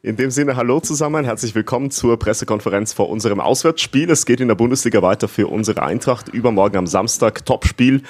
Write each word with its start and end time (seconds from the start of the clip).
In 0.00 0.14
dem 0.14 0.30
Sinne, 0.30 0.54
hallo 0.54 0.78
zusammen, 0.78 1.24
herzlich 1.24 1.56
willkommen 1.56 1.90
zur 1.90 2.20
Pressekonferenz 2.20 2.92
vor 2.92 3.08
unserem 3.08 3.40
Auswärtsspiel. 3.40 4.08
Es 4.12 4.26
geht 4.26 4.38
in 4.38 4.46
der 4.46 4.54
Bundesliga 4.54 5.02
weiter 5.02 5.26
für 5.26 5.48
unsere 5.48 5.82
Eintracht. 5.82 6.28
Übermorgen 6.28 6.76
am 6.76 6.86
Samstag 6.86 7.44
Topspiel 7.44 8.04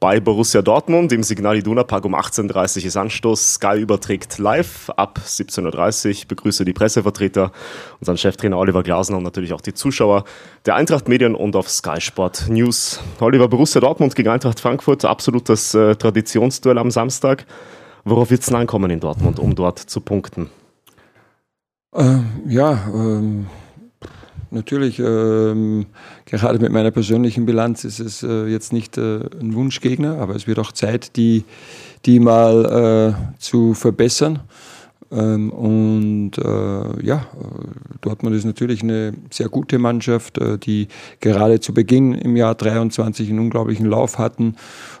bei 0.00 0.18
Borussia 0.18 0.60
Dortmund. 0.60 1.12
Im 1.12 1.22
Signal 1.22 1.56
Iduna 1.56 1.84
Park 1.84 2.04
um 2.04 2.16
18.30 2.16 2.78
Uhr 2.80 2.86
ist 2.86 2.96
Anstoß. 2.96 3.54
Sky 3.54 3.78
überträgt 3.78 4.38
live 4.38 4.90
ab 4.96 5.20
17.30 5.24 6.08
Uhr. 6.08 6.14
Begrüße 6.26 6.64
die 6.64 6.72
Pressevertreter, 6.72 7.52
unseren 8.00 8.16
Cheftrainer 8.16 8.58
Oliver 8.58 8.82
Glasner 8.82 9.18
und 9.18 9.22
natürlich 9.22 9.52
auch 9.52 9.60
die 9.60 9.72
Zuschauer 9.72 10.24
der 10.66 10.74
Eintracht 10.74 11.06
Medien 11.06 11.36
und 11.36 11.54
auf 11.54 11.70
Sky 11.70 12.00
Sport 12.00 12.48
News. 12.48 12.98
Oliver, 13.20 13.46
Borussia 13.46 13.80
Dortmund 13.80 14.16
gegen 14.16 14.30
Eintracht 14.30 14.58
Frankfurt, 14.58 15.04
absolutes 15.04 15.74
äh, 15.76 15.94
Traditionsduell 15.94 16.78
am 16.78 16.90
Samstag. 16.90 17.46
Worauf 18.02 18.30
wird 18.30 18.42
es 18.42 18.52
ankommen 18.52 18.90
in 18.90 18.98
Dortmund, 18.98 19.38
um 19.38 19.54
dort 19.54 19.78
zu 19.78 20.00
punkten? 20.00 20.50
Äh, 21.92 22.18
ja, 22.46 22.88
ähm, 22.94 23.46
natürlich, 24.50 25.00
ähm, 25.00 25.86
gerade 26.24 26.60
mit 26.60 26.70
meiner 26.70 26.92
persönlichen 26.92 27.46
Bilanz 27.46 27.84
ist 27.84 27.98
es 27.98 28.22
äh, 28.22 28.46
jetzt 28.46 28.72
nicht 28.72 28.96
äh, 28.96 29.20
ein 29.40 29.54
Wunschgegner, 29.54 30.18
aber 30.18 30.36
es 30.36 30.46
wird 30.46 30.60
auch 30.60 30.70
Zeit, 30.70 31.16
die, 31.16 31.44
die 32.06 32.20
mal 32.20 33.16
äh, 33.34 33.38
zu 33.40 33.74
verbessern. 33.74 34.40
Ähm, 35.12 35.50
und 35.50 36.32
äh, 36.38 37.04
ja, 37.04 37.26
Dortmund 38.00 38.36
ist 38.36 38.44
natürlich 38.44 38.82
eine 38.82 39.12
sehr 39.30 39.48
gute 39.48 39.78
Mannschaft, 39.78 40.38
äh, 40.38 40.58
die 40.58 40.88
gerade 41.20 41.60
zu 41.60 41.74
Beginn 41.74 42.14
im 42.14 42.36
Jahr 42.36 42.54
23 42.54 43.28
einen 43.30 43.40
unglaublichen 43.40 43.86
Lauf 43.86 44.18
hatten. 44.18 44.56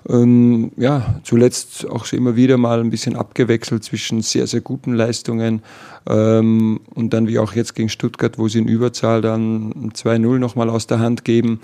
Ähm, 0.08 0.72
ja, 0.76 1.20
zuletzt 1.22 1.88
auch 1.88 2.10
immer 2.12 2.34
wieder 2.36 2.56
mal 2.56 2.80
ein 2.80 2.90
bisschen 2.90 3.16
abgewechselt 3.16 3.84
zwischen 3.84 4.22
sehr, 4.22 4.46
sehr 4.46 4.60
guten 4.60 4.94
Leistungen 4.94 5.62
ähm, 6.08 6.80
und 6.94 7.14
dann 7.14 7.28
wie 7.28 7.38
auch 7.38 7.54
jetzt 7.54 7.74
gegen 7.74 7.88
Stuttgart, 7.88 8.38
wo 8.38 8.48
sie 8.48 8.58
in 8.58 8.68
Überzahl 8.68 9.20
dann 9.20 9.92
2-0 9.92 10.38
nochmal 10.38 10.70
aus 10.70 10.86
der 10.86 10.98
Hand 10.98 11.24
geben. 11.24 11.60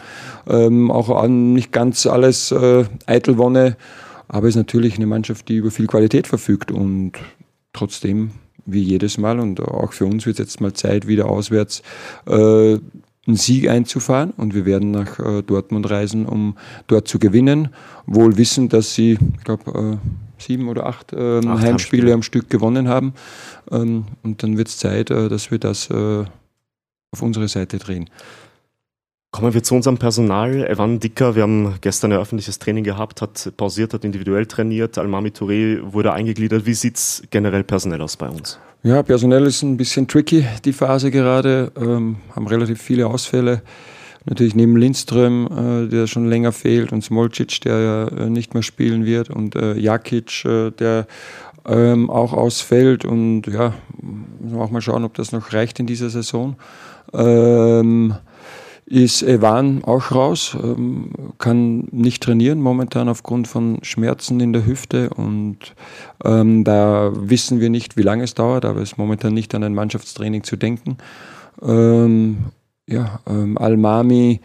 Ähm, 0.48 0.90
auch 0.90 1.10
an 1.10 1.52
nicht 1.52 1.72
ganz 1.72 2.06
alles 2.06 2.52
äh, 2.52 2.84
Eitelwonne, 3.06 3.76
aber 4.28 4.48
ist 4.48 4.56
natürlich 4.56 4.96
eine 4.96 5.06
Mannschaft, 5.06 5.48
die 5.48 5.56
über 5.56 5.70
viel 5.70 5.86
Qualität 5.86 6.26
verfügt 6.26 6.70
und 6.70 7.12
trotzdem, 7.76 8.30
wie 8.64 8.82
jedes 8.82 9.18
Mal, 9.18 9.38
und 9.38 9.60
auch 9.60 9.92
für 9.92 10.06
uns 10.06 10.26
wird 10.26 10.38
es 10.38 10.46
jetzt 10.46 10.60
mal 10.60 10.72
Zeit, 10.72 11.06
wieder 11.06 11.28
auswärts 11.28 11.82
äh, 12.26 12.78
einen 13.26 13.36
Sieg 13.36 13.68
einzufahren. 13.68 14.30
Und 14.36 14.54
wir 14.54 14.66
werden 14.66 14.90
nach 14.90 15.18
äh, 15.18 15.42
Dortmund 15.42 15.88
reisen, 15.90 16.26
um 16.26 16.56
dort 16.86 17.08
zu 17.08 17.18
gewinnen. 17.18 17.68
Wohl 18.06 18.36
wissen, 18.36 18.68
dass 18.68 18.94
sie, 18.94 19.18
ich 19.36 19.44
glaube, 19.44 19.98
äh, 20.02 20.42
sieben 20.42 20.68
oder 20.68 20.86
acht, 20.86 21.12
ähm, 21.16 21.48
acht 21.48 21.62
Heimspiele 21.62 22.12
am 22.12 22.22
Stück 22.22 22.50
gewonnen 22.50 22.88
haben. 22.88 23.14
Ähm, 23.70 24.04
und 24.22 24.42
dann 24.42 24.58
wird 24.58 24.68
es 24.68 24.78
Zeit, 24.78 25.10
äh, 25.10 25.28
dass 25.28 25.50
wir 25.50 25.58
das 25.58 25.90
äh, 25.90 26.24
auf 27.10 27.22
unsere 27.22 27.48
Seite 27.48 27.78
drehen. 27.78 28.08
Kommen 29.36 29.52
wir 29.52 29.62
zu 29.62 29.74
unserem 29.74 29.98
Personal. 29.98 30.66
Evan 30.66 30.98
Dicker, 30.98 31.36
wir 31.36 31.42
haben 31.42 31.74
gestern 31.82 32.10
ein 32.10 32.18
öffentliches 32.18 32.58
Training 32.58 32.84
gehabt, 32.84 33.20
hat 33.20 33.52
pausiert, 33.58 33.92
hat 33.92 34.02
individuell 34.02 34.46
trainiert. 34.46 34.96
Almami 34.96 35.28
Touré 35.28 35.78
wurde 35.92 36.14
eingegliedert. 36.14 36.64
Wie 36.64 36.72
sieht 36.72 36.96
es 36.96 37.22
generell 37.28 37.62
personell 37.62 38.00
aus 38.00 38.16
bei 38.16 38.30
uns? 38.30 38.58
Ja, 38.82 39.02
personell 39.02 39.44
ist 39.44 39.60
ein 39.60 39.76
bisschen 39.76 40.08
tricky, 40.08 40.46
die 40.64 40.72
Phase 40.72 41.10
gerade. 41.10 41.70
Ähm, 41.76 42.16
haben 42.34 42.46
relativ 42.46 42.80
viele 42.80 43.08
Ausfälle. 43.08 43.60
Natürlich 44.24 44.54
neben 44.54 44.74
Lindström, 44.74 45.84
äh, 45.84 45.88
der 45.90 46.06
schon 46.06 46.30
länger 46.30 46.52
fehlt, 46.52 46.90
und 46.92 47.04
Smolcic, 47.04 47.60
der 47.60 47.78
ja 47.78 48.08
äh, 48.08 48.30
nicht 48.30 48.54
mehr 48.54 48.62
spielen 48.62 49.04
wird, 49.04 49.28
und 49.28 49.54
äh, 49.54 49.74
Jakic, 49.74 50.46
äh, 50.46 50.70
der 50.70 51.06
ähm, 51.66 52.08
auch 52.08 52.32
ausfällt. 52.32 53.04
Und 53.04 53.42
ja, 53.48 53.74
müssen 54.00 54.56
wir 54.56 54.64
auch 54.64 54.70
mal 54.70 54.80
schauen, 54.80 55.04
ob 55.04 55.12
das 55.12 55.32
noch 55.32 55.52
reicht 55.52 55.78
in 55.78 55.86
dieser 55.86 56.08
Saison. 56.08 56.56
Ähm, 57.12 58.14
ist 58.86 59.22
Evan 59.22 59.82
auch 59.82 60.12
raus, 60.12 60.56
ähm, 60.62 61.10
kann 61.38 61.88
nicht 61.90 62.22
trainieren 62.22 62.60
momentan 62.60 63.08
aufgrund 63.08 63.48
von 63.48 63.78
Schmerzen 63.82 64.38
in 64.38 64.52
der 64.52 64.64
Hüfte 64.64 65.10
und 65.10 65.74
ähm, 66.24 66.62
da 66.62 67.10
wissen 67.14 67.58
wir 67.60 67.68
nicht, 67.68 67.96
wie 67.96 68.02
lange 68.02 68.22
es 68.22 68.34
dauert, 68.34 68.64
aber 68.64 68.80
es 68.80 68.92
ist 68.92 68.98
momentan 68.98 69.34
nicht 69.34 69.54
an 69.56 69.64
ein 69.64 69.74
Mannschaftstraining 69.74 70.44
zu 70.44 70.56
denken. 70.56 70.98
Ähm, 71.62 72.38
ja, 72.88 73.20
ähm, 73.26 73.58
Almami 73.58 74.40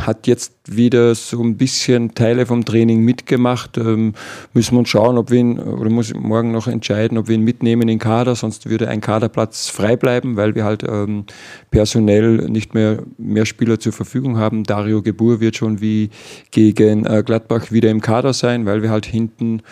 hat 0.00 0.26
jetzt 0.26 0.52
wieder 0.66 1.14
so 1.14 1.42
ein 1.42 1.56
bisschen 1.56 2.14
Teile 2.14 2.46
vom 2.46 2.64
Training 2.64 3.00
mitgemacht. 3.00 3.78
Ähm, 3.78 4.14
müssen 4.52 4.74
wir 4.74 4.80
uns 4.80 4.88
schauen, 4.88 5.18
ob 5.18 5.30
wir 5.30 5.38
ihn, 5.38 5.58
oder 5.58 5.90
muss 5.90 6.10
ich 6.10 6.16
morgen 6.16 6.52
noch 6.52 6.66
entscheiden, 6.66 7.18
ob 7.18 7.28
wir 7.28 7.34
ihn 7.34 7.42
mitnehmen 7.42 7.82
in 7.82 7.88
den 7.88 7.98
Kader, 7.98 8.34
sonst 8.34 8.68
würde 8.68 8.88
ein 8.88 9.00
Kaderplatz 9.00 9.68
frei 9.68 9.96
bleiben, 9.96 10.36
weil 10.36 10.54
wir 10.54 10.64
halt 10.64 10.82
ähm, 10.82 11.24
personell 11.70 12.48
nicht 12.48 12.74
mehr 12.74 13.02
mehr 13.18 13.46
Spieler 13.46 13.78
zur 13.78 13.92
Verfügung 13.92 14.38
haben. 14.38 14.64
Dario 14.64 15.02
Gebur 15.02 15.40
wird 15.40 15.56
schon 15.56 15.80
wie 15.80 16.10
gegen 16.50 17.06
äh, 17.06 17.22
Gladbach 17.24 17.70
wieder 17.70 17.90
im 17.90 18.00
Kader 18.00 18.32
sein, 18.32 18.66
weil 18.66 18.82
wir 18.82 18.90
halt 18.90 19.06
hinten 19.06 19.62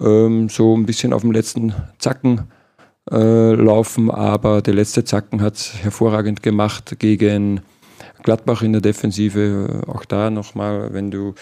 ähm, 0.00 0.48
so 0.48 0.76
ein 0.76 0.86
bisschen 0.86 1.12
auf 1.12 1.22
dem 1.22 1.32
letzten 1.32 1.74
Zacken 1.98 2.42
äh, 3.10 3.54
laufen, 3.54 4.10
aber 4.10 4.62
der 4.62 4.74
letzte 4.74 5.04
Zacken 5.04 5.40
hat 5.40 5.54
es 5.54 5.82
hervorragend 5.82 6.42
gemacht 6.42 6.98
gegen 6.98 7.60
Gladbach 8.22 8.62
in 8.62 8.72
der 8.72 8.80
Defensive, 8.82 9.82
auch 9.86 10.04
da 10.04 10.30
nochmal, 10.30 10.92
wenn 10.92 11.10
du 11.10 11.34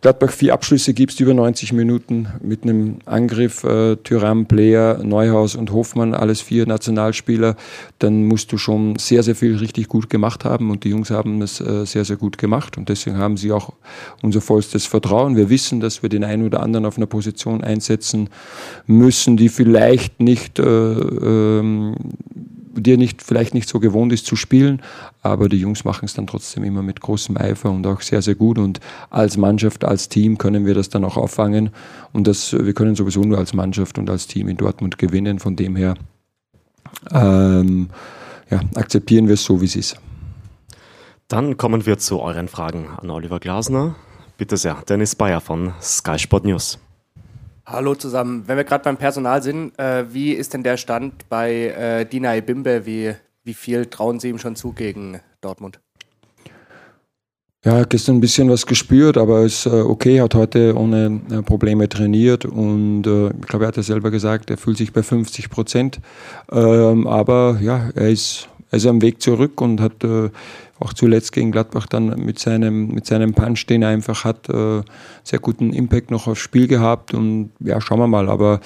Gladbach 0.00 0.30
vier 0.30 0.54
Abschlüsse 0.54 0.94
gibst, 0.94 1.20
über 1.20 1.34
90 1.34 1.74
Minuten 1.74 2.28
mit 2.42 2.62
einem 2.62 3.00
Angriff, 3.04 3.64
äh, 3.64 3.96
Tyram, 3.96 4.46
Player, 4.46 4.98
Neuhaus 5.04 5.56
und 5.56 5.72
Hofmann, 5.72 6.14
alles 6.14 6.40
vier 6.40 6.66
Nationalspieler, 6.66 7.54
dann 7.98 8.24
musst 8.24 8.50
du 8.50 8.56
schon 8.56 8.96
sehr, 8.96 9.22
sehr 9.22 9.34
viel 9.34 9.56
richtig 9.56 9.88
gut 9.88 10.08
gemacht 10.08 10.46
haben 10.46 10.70
und 10.70 10.84
die 10.84 10.88
Jungs 10.88 11.10
haben 11.10 11.42
es 11.42 11.60
äh, 11.60 11.84
sehr, 11.84 12.06
sehr 12.06 12.16
gut 12.16 12.38
gemacht 12.38 12.78
und 12.78 12.88
deswegen 12.88 13.18
haben 13.18 13.36
sie 13.36 13.52
auch 13.52 13.74
unser 14.22 14.40
vollstes 14.40 14.86
Vertrauen. 14.86 15.36
Wir 15.36 15.50
wissen, 15.50 15.80
dass 15.80 16.02
wir 16.02 16.08
den 16.08 16.24
einen 16.24 16.46
oder 16.46 16.62
anderen 16.62 16.86
auf 16.86 16.96
einer 16.96 17.06
Position 17.06 17.62
einsetzen 17.62 18.30
müssen, 18.86 19.36
die 19.36 19.50
vielleicht 19.50 20.18
nicht 20.18 20.58
äh, 20.58 20.62
ähm, 20.64 21.94
dir 22.82 22.96
nicht, 22.96 23.22
vielleicht 23.22 23.54
nicht 23.54 23.68
so 23.68 23.80
gewohnt 23.80 24.12
ist 24.12 24.26
zu 24.26 24.36
spielen, 24.36 24.82
aber 25.22 25.48
die 25.48 25.58
Jungs 25.58 25.84
machen 25.84 26.04
es 26.04 26.14
dann 26.14 26.26
trotzdem 26.26 26.64
immer 26.64 26.82
mit 26.82 27.00
großem 27.00 27.36
Eifer 27.36 27.70
und 27.70 27.86
auch 27.86 28.00
sehr, 28.00 28.22
sehr 28.22 28.34
gut. 28.34 28.58
Und 28.58 28.80
als 29.10 29.36
Mannschaft, 29.36 29.84
als 29.84 30.08
Team 30.08 30.38
können 30.38 30.66
wir 30.66 30.74
das 30.74 30.88
dann 30.88 31.04
auch 31.04 31.16
auffangen. 31.16 31.70
Und 32.12 32.26
das, 32.26 32.52
wir 32.52 32.74
können 32.74 32.96
sowieso 32.96 33.22
nur 33.22 33.38
als 33.38 33.54
Mannschaft 33.54 33.98
und 33.98 34.10
als 34.10 34.26
Team 34.26 34.48
in 34.48 34.56
Dortmund 34.56 34.98
gewinnen. 34.98 35.38
Von 35.38 35.56
dem 35.56 35.76
her 35.76 35.94
ähm, 37.12 37.90
ja, 38.50 38.60
akzeptieren 38.74 39.26
wir 39.28 39.34
es 39.34 39.44
so, 39.44 39.60
wie 39.60 39.66
es 39.66 39.76
ist. 39.76 39.96
Dann 41.28 41.56
kommen 41.56 41.86
wir 41.86 41.98
zu 41.98 42.20
euren 42.20 42.48
Fragen 42.48 42.88
an 43.00 43.10
Oliver 43.10 43.38
Glasner. 43.38 43.94
Bitte 44.36 44.56
sehr, 44.56 44.82
Dennis 44.88 45.14
Bayer 45.14 45.40
von 45.40 45.72
Sky 45.80 46.18
Sport 46.18 46.44
News. 46.44 46.78
Hallo 47.66 47.94
zusammen. 47.94 48.44
Wenn 48.46 48.56
wir 48.56 48.64
gerade 48.64 48.84
beim 48.84 48.96
Personal 48.96 49.42
sind, 49.42 49.78
äh, 49.78 50.12
wie 50.12 50.32
ist 50.32 50.54
denn 50.54 50.62
der 50.62 50.76
Stand 50.76 51.28
bei 51.28 51.66
äh, 51.66 52.04
Dina 52.06 52.38
Bimbe? 52.40 52.86
Wie, 52.86 53.14
wie 53.44 53.54
viel 53.54 53.86
trauen 53.86 54.18
Sie 54.18 54.28
ihm 54.28 54.38
schon 54.38 54.56
zu 54.56 54.72
gegen 54.72 55.20
Dortmund? 55.40 55.80
Ja, 57.62 57.84
gestern 57.84 58.16
ein 58.16 58.20
bisschen 58.22 58.48
was 58.48 58.64
gespürt, 58.64 59.18
aber 59.18 59.42
ist 59.42 59.66
äh, 59.66 59.70
okay, 59.70 60.22
hat 60.22 60.34
heute 60.34 60.74
ohne 60.74 61.20
äh, 61.30 61.42
Probleme 61.42 61.90
trainiert 61.90 62.46
und 62.46 63.06
äh, 63.06 63.28
ich 63.28 63.46
glaube, 63.46 63.66
er 63.66 63.68
hat 63.68 63.76
ja 63.76 63.82
selber 63.82 64.10
gesagt, 64.10 64.48
er 64.48 64.56
fühlt 64.56 64.78
sich 64.78 64.94
bei 64.94 65.02
50 65.02 65.50
Prozent. 65.50 66.00
Ähm, 66.50 67.06
aber 67.06 67.58
ja, 67.60 67.90
er 67.94 68.08
ist, 68.08 68.48
er 68.70 68.78
ist 68.78 68.86
am 68.86 69.02
Weg 69.02 69.20
zurück 69.20 69.60
und 69.60 69.78
hat 69.82 70.02
äh, 70.04 70.30
auch 70.80 70.94
zuletzt 70.94 71.32
gegen 71.32 71.52
Gladbach 71.52 71.86
dann 71.86 72.06
mit 72.24 72.38
seinem, 72.38 72.88
mit 72.88 73.06
seinem 73.06 73.34
Punch, 73.34 73.66
den 73.68 73.82
er 73.82 73.90
einfach 73.90 74.24
hat, 74.24 74.48
äh, 74.48 74.80
sehr 75.22 75.38
guten 75.38 75.72
Impact 75.74 76.10
noch 76.10 76.26
aufs 76.26 76.40
Spiel 76.40 76.66
gehabt. 76.66 77.12
Und 77.12 77.50
ja, 77.60 77.80
schauen 77.80 77.98
wir 77.98 78.06
mal. 78.06 78.30
Aber 78.30 78.60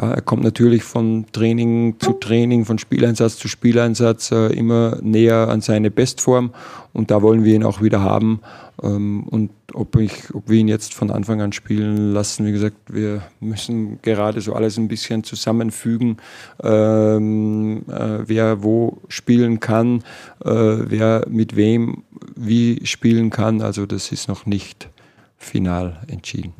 ja, 0.00 0.12
er 0.12 0.22
kommt 0.22 0.42
natürlich 0.42 0.82
von 0.82 1.26
Training 1.32 1.96
zu 1.98 2.14
Training, 2.14 2.64
von 2.64 2.78
Spieleinsatz 2.78 3.36
zu 3.36 3.48
Spieleinsatz 3.48 4.32
äh, 4.32 4.46
immer 4.48 4.98
näher 5.02 5.48
an 5.48 5.60
seine 5.60 5.90
Bestform. 5.90 6.52
Und 6.98 7.12
da 7.12 7.22
wollen 7.22 7.44
wir 7.44 7.54
ihn 7.54 7.62
auch 7.62 7.80
wieder 7.80 8.02
haben. 8.02 8.40
Ähm, 8.82 9.22
und 9.28 9.50
ob, 9.72 9.94
ich, 9.94 10.34
ob 10.34 10.50
wir 10.50 10.58
ihn 10.58 10.66
jetzt 10.66 10.94
von 10.94 11.12
Anfang 11.12 11.40
an 11.40 11.52
spielen 11.52 12.12
lassen, 12.12 12.44
wie 12.44 12.50
gesagt, 12.50 12.74
wir 12.88 13.22
müssen 13.38 14.02
gerade 14.02 14.40
so 14.40 14.52
alles 14.52 14.78
ein 14.78 14.88
bisschen 14.88 15.22
zusammenfügen, 15.22 16.16
ähm, 16.60 17.84
äh, 17.88 18.26
wer 18.26 18.64
wo 18.64 18.98
spielen 19.06 19.60
kann, 19.60 20.02
äh, 20.44 20.50
wer 20.50 21.24
mit 21.28 21.54
wem 21.54 22.02
wie 22.34 22.84
spielen 22.84 23.30
kann. 23.30 23.62
Also 23.62 23.86
das 23.86 24.10
ist 24.10 24.26
noch 24.26 24.44
nicht 24.44 24.90
final 25.36 26.00
entschieden. 26.08 26.52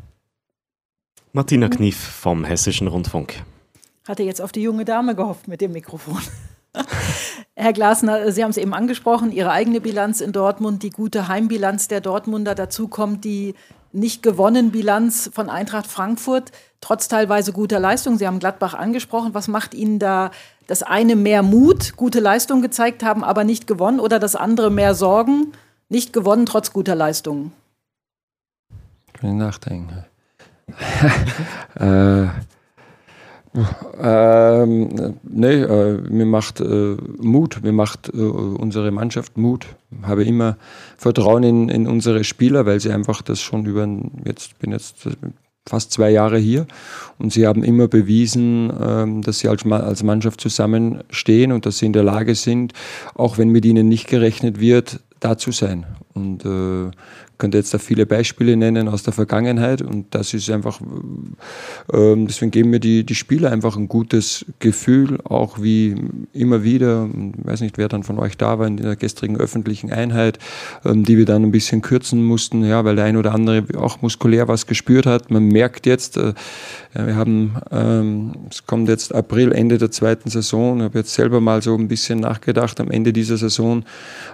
Martina 1.32 1.68
Knief 1.68 1.98
vom 1.98 2.44
Hessischen 2.44 2.86
Rundfunk. 2.86 3.42
Hatte 4.06 4.22
jetzt 4.22 4.40
auf 4.40 4.52
die 4.52 4.62
junge 4.62 4.84
Dame 4.84 5.16
gehofft 5.16 5.48
mit 5.48 5.60
dem 5.60 5.72
Mikrofon. 5.72 6.22
Herr 7.54 7.72
Glasner, 7.72 8.30
Sie 8.30 8.42
haben 8.42 8.50
es 8.50 8.56
eben 8.56 8.74
angesprochen, 8.74 9.32
Ihre 9.32 9.50
eigene 9.50 9.80
Bilanz 9.80 10.20
in 10.20 10.32
Dortmund, 10.32 10.82
die 10.82 10.90
gute 10.90 11.28
Heimbilanz 11.28 11.88
der 11.88 12.00
Dortmunder. 12.00 12.54
Dazu 12.54 12.88
kommt 12.88 13.24
die 13.24 13.54
nicht 13.92 14.22
gewonnen 14.22 14.70
Bilanz 14.70 15.30
von 15.32 15.48
Eintracht 15.48 15.86
Frankfurt, 15.86 16.52
trotz 16.80 17.08
teilweise 17.08 17.52
guter 17.52 17.80
Leistung. 17.80 18.18
Sie 18.18 18.26
haben 18.26 18.38
Gladbach 18.38 18.74
angesprochen. 18.74 19.34
Was 19.34 19.48
macht 19.48 19.74
Ihnen 19.74 19.98
da 19.98 20.30
das 20.66 20.82
eine 20.82 21.16
mehr 21.16 21.42
Mut, 21.42 21.96
gute 21.96 22.20
Leistung 22.20 22.60
gezeigt 22.62 23.02
haben, 23.02 23.24
aber 23.24 23.44
nicht 23.44 23.66
gewonnen, 23.66 24.00
oder 24.00 24.18
das 24.18 24.36
andere 24.36 24.70
mehr 24.70 24.94
Sorgen, 24.94 25.52
nicht 25.88 26.12
gewonnen, 26.12 26.46
trotz 26.46 26.72
guter 26.72 26.94
Leistungen? 26.94 27.52
Ich 29.14 29.22
will 29.22 29.32
nachdenken. 29.32 30.04
äh, 31.80 32.28
ähm, 34.00 35.14
nee, 35.22 35.62
äh, 35.62 36.00
mir 36.08 36.26
macht 36.26 36.60
äh, 36.60 36.96
Mut, 37.18 37.60
mir 37.62 37.72
macht 37.72 38.08
äh, 38.12 38.18
unsere 38.18 38.90
Mannschaft 38.90 39.36
Mut. 39.36 39.66
Ich 39.90 40.06
habe 40.06 40.24
immer 40.24 40.56
Vertrauen 40.96 41.42
in, 41.42 41.68
in 41.68 41.86
unsere 41.86 42.24
Spieler, 42.24 42.66
weil 42.66 42.80
sie 42.80 42.92
einfach 42.92 43.22
das 43.22 43.40
schon 43.40 43.64
über, 43.66 43.88
jetzt 44.24 44.58
bin 44.58 44.72
jetzt 44.72 45.08
fast 45.68 45.92
zwei 45.92 46.10
Jahre 46.10 46.38
hier 46.38 46.66
und 47.18 47.32
sie 47.32 47.46
haben 47.46 47.62
immer 47.62 47.88
bewiesen, 47.88 48.72
ähm, 48.80 49.22
dass 49.22 49.40
sie 49.40 49.48
als, 49.48 49.64
als 49.66 50.02
Mannschaft 50.02 50.40
zusammenstehen 50.40 51.52
und 51.52 51.66
dass 51.66 51.78
sie 51.78 51.86
in 51.86 51.92
der 51.92 52.04
Lage 52.04 52.34
sind, 52.34 52.72
auch 53.14 53.38
wenn 53.38 53.50
mit 53.50 53.64
ihnen 53.64 53.88
nicht 53.88 54.08
gerechnet 54.08 54.60
wird, 54.60 55.00
da 55.20 55.36
zu 55.36 55.52
sein. 55.52 55.86
Und 56.14 56.44
äh, 56.44 56.90
könnte 57.38 57.56
jetzt 57.56 57.72
da 57.72 57.78
viele 57.78 58.04
Beispiele 58.04 58.56
nennen 58.56 58.88
aus 58.88 59.04
der 59.04 59.12
Vergangenheit 59.12 59.80
und 59.80 60.06
das 60.14 60.34
ist 60.34 60.50
einfach, 60.50 60.80
äh, 61.92 62.14
deswegen 62.16 62.50
geben 62.50 62.70
mir 62.70 62.80
die, 62.80 63.04
die 63.04 63.14
Spieler 63.14 63.52
einfach 63.52 63.76
ein 63.76 63.88
gutes 63.88 64.44
Gefühl, 64.58 65.18
auch 65.24 65.62
wie 65.62 65.94
immer 66.32 66.64
wieder, 66.64 67.08
ich 67.08 67.46
weiß 67.46 67.60
nicht, 67.60 67.78
wer 67.78 67.88
dann 67.88 68.02
von 68.02 68.18
euch 68.18 68.36
da 68.36 68.58
war 68.58 68.66
in 68.66 68.76
der 68.76 68.96
gestrigen 68.96 69.36
öffentlichen 69.36 69.92
Einheit, 69.92 70.38
ähm, 70.84 71.04
die 71.04 71.16
wir 71.16 71.24
dann 71.24 71.44
ein 71.44 71.52
bisschen 71.52 71.80
kürzen 71.80 72.24
mussten, 72.24 72.64
ja, 72.64 72.84
weil 72.84 72.96
der 72.96 73.04
ein 73.04 73.16
oder 73.16 73.34
andere 73.34 73.64
auch 73.78 74.02
muskulär 74.02 74.48
was 74.48 74.66
gespürt 74.66 75.06
hat. 75.06 75.30
Man 75.30 75.46
merkt 75.46 75.86
jetzt, 75.86 76.16
äh, 76.16 76.34
wir 76.94 77.14
haben, 77.14 77.56
ähm, 77.70 78.32
es 78.50 78.66
kommt 78.66 78.88
jetzt 78.88 79.14
April, 79.14 79.52
Ende 79.52 79.78
der 79.78 79.92
zweiten 79.92 80.28
Saison, 80.28 80.78
ich 80.78 80.84
habe 80.84 80.98
jetzt 80.98 81.14
selber 81.14 81.40
mal 81.40 81.62
so 81.62 81.74
ein 81.76 81.86
bisschen 81.86 82.20
nachgedacht, 82.20 82.80
am 82.80 82.90
Ende 82.90 83.12
dieser 83.12 83.36
Saison 83.36 83.84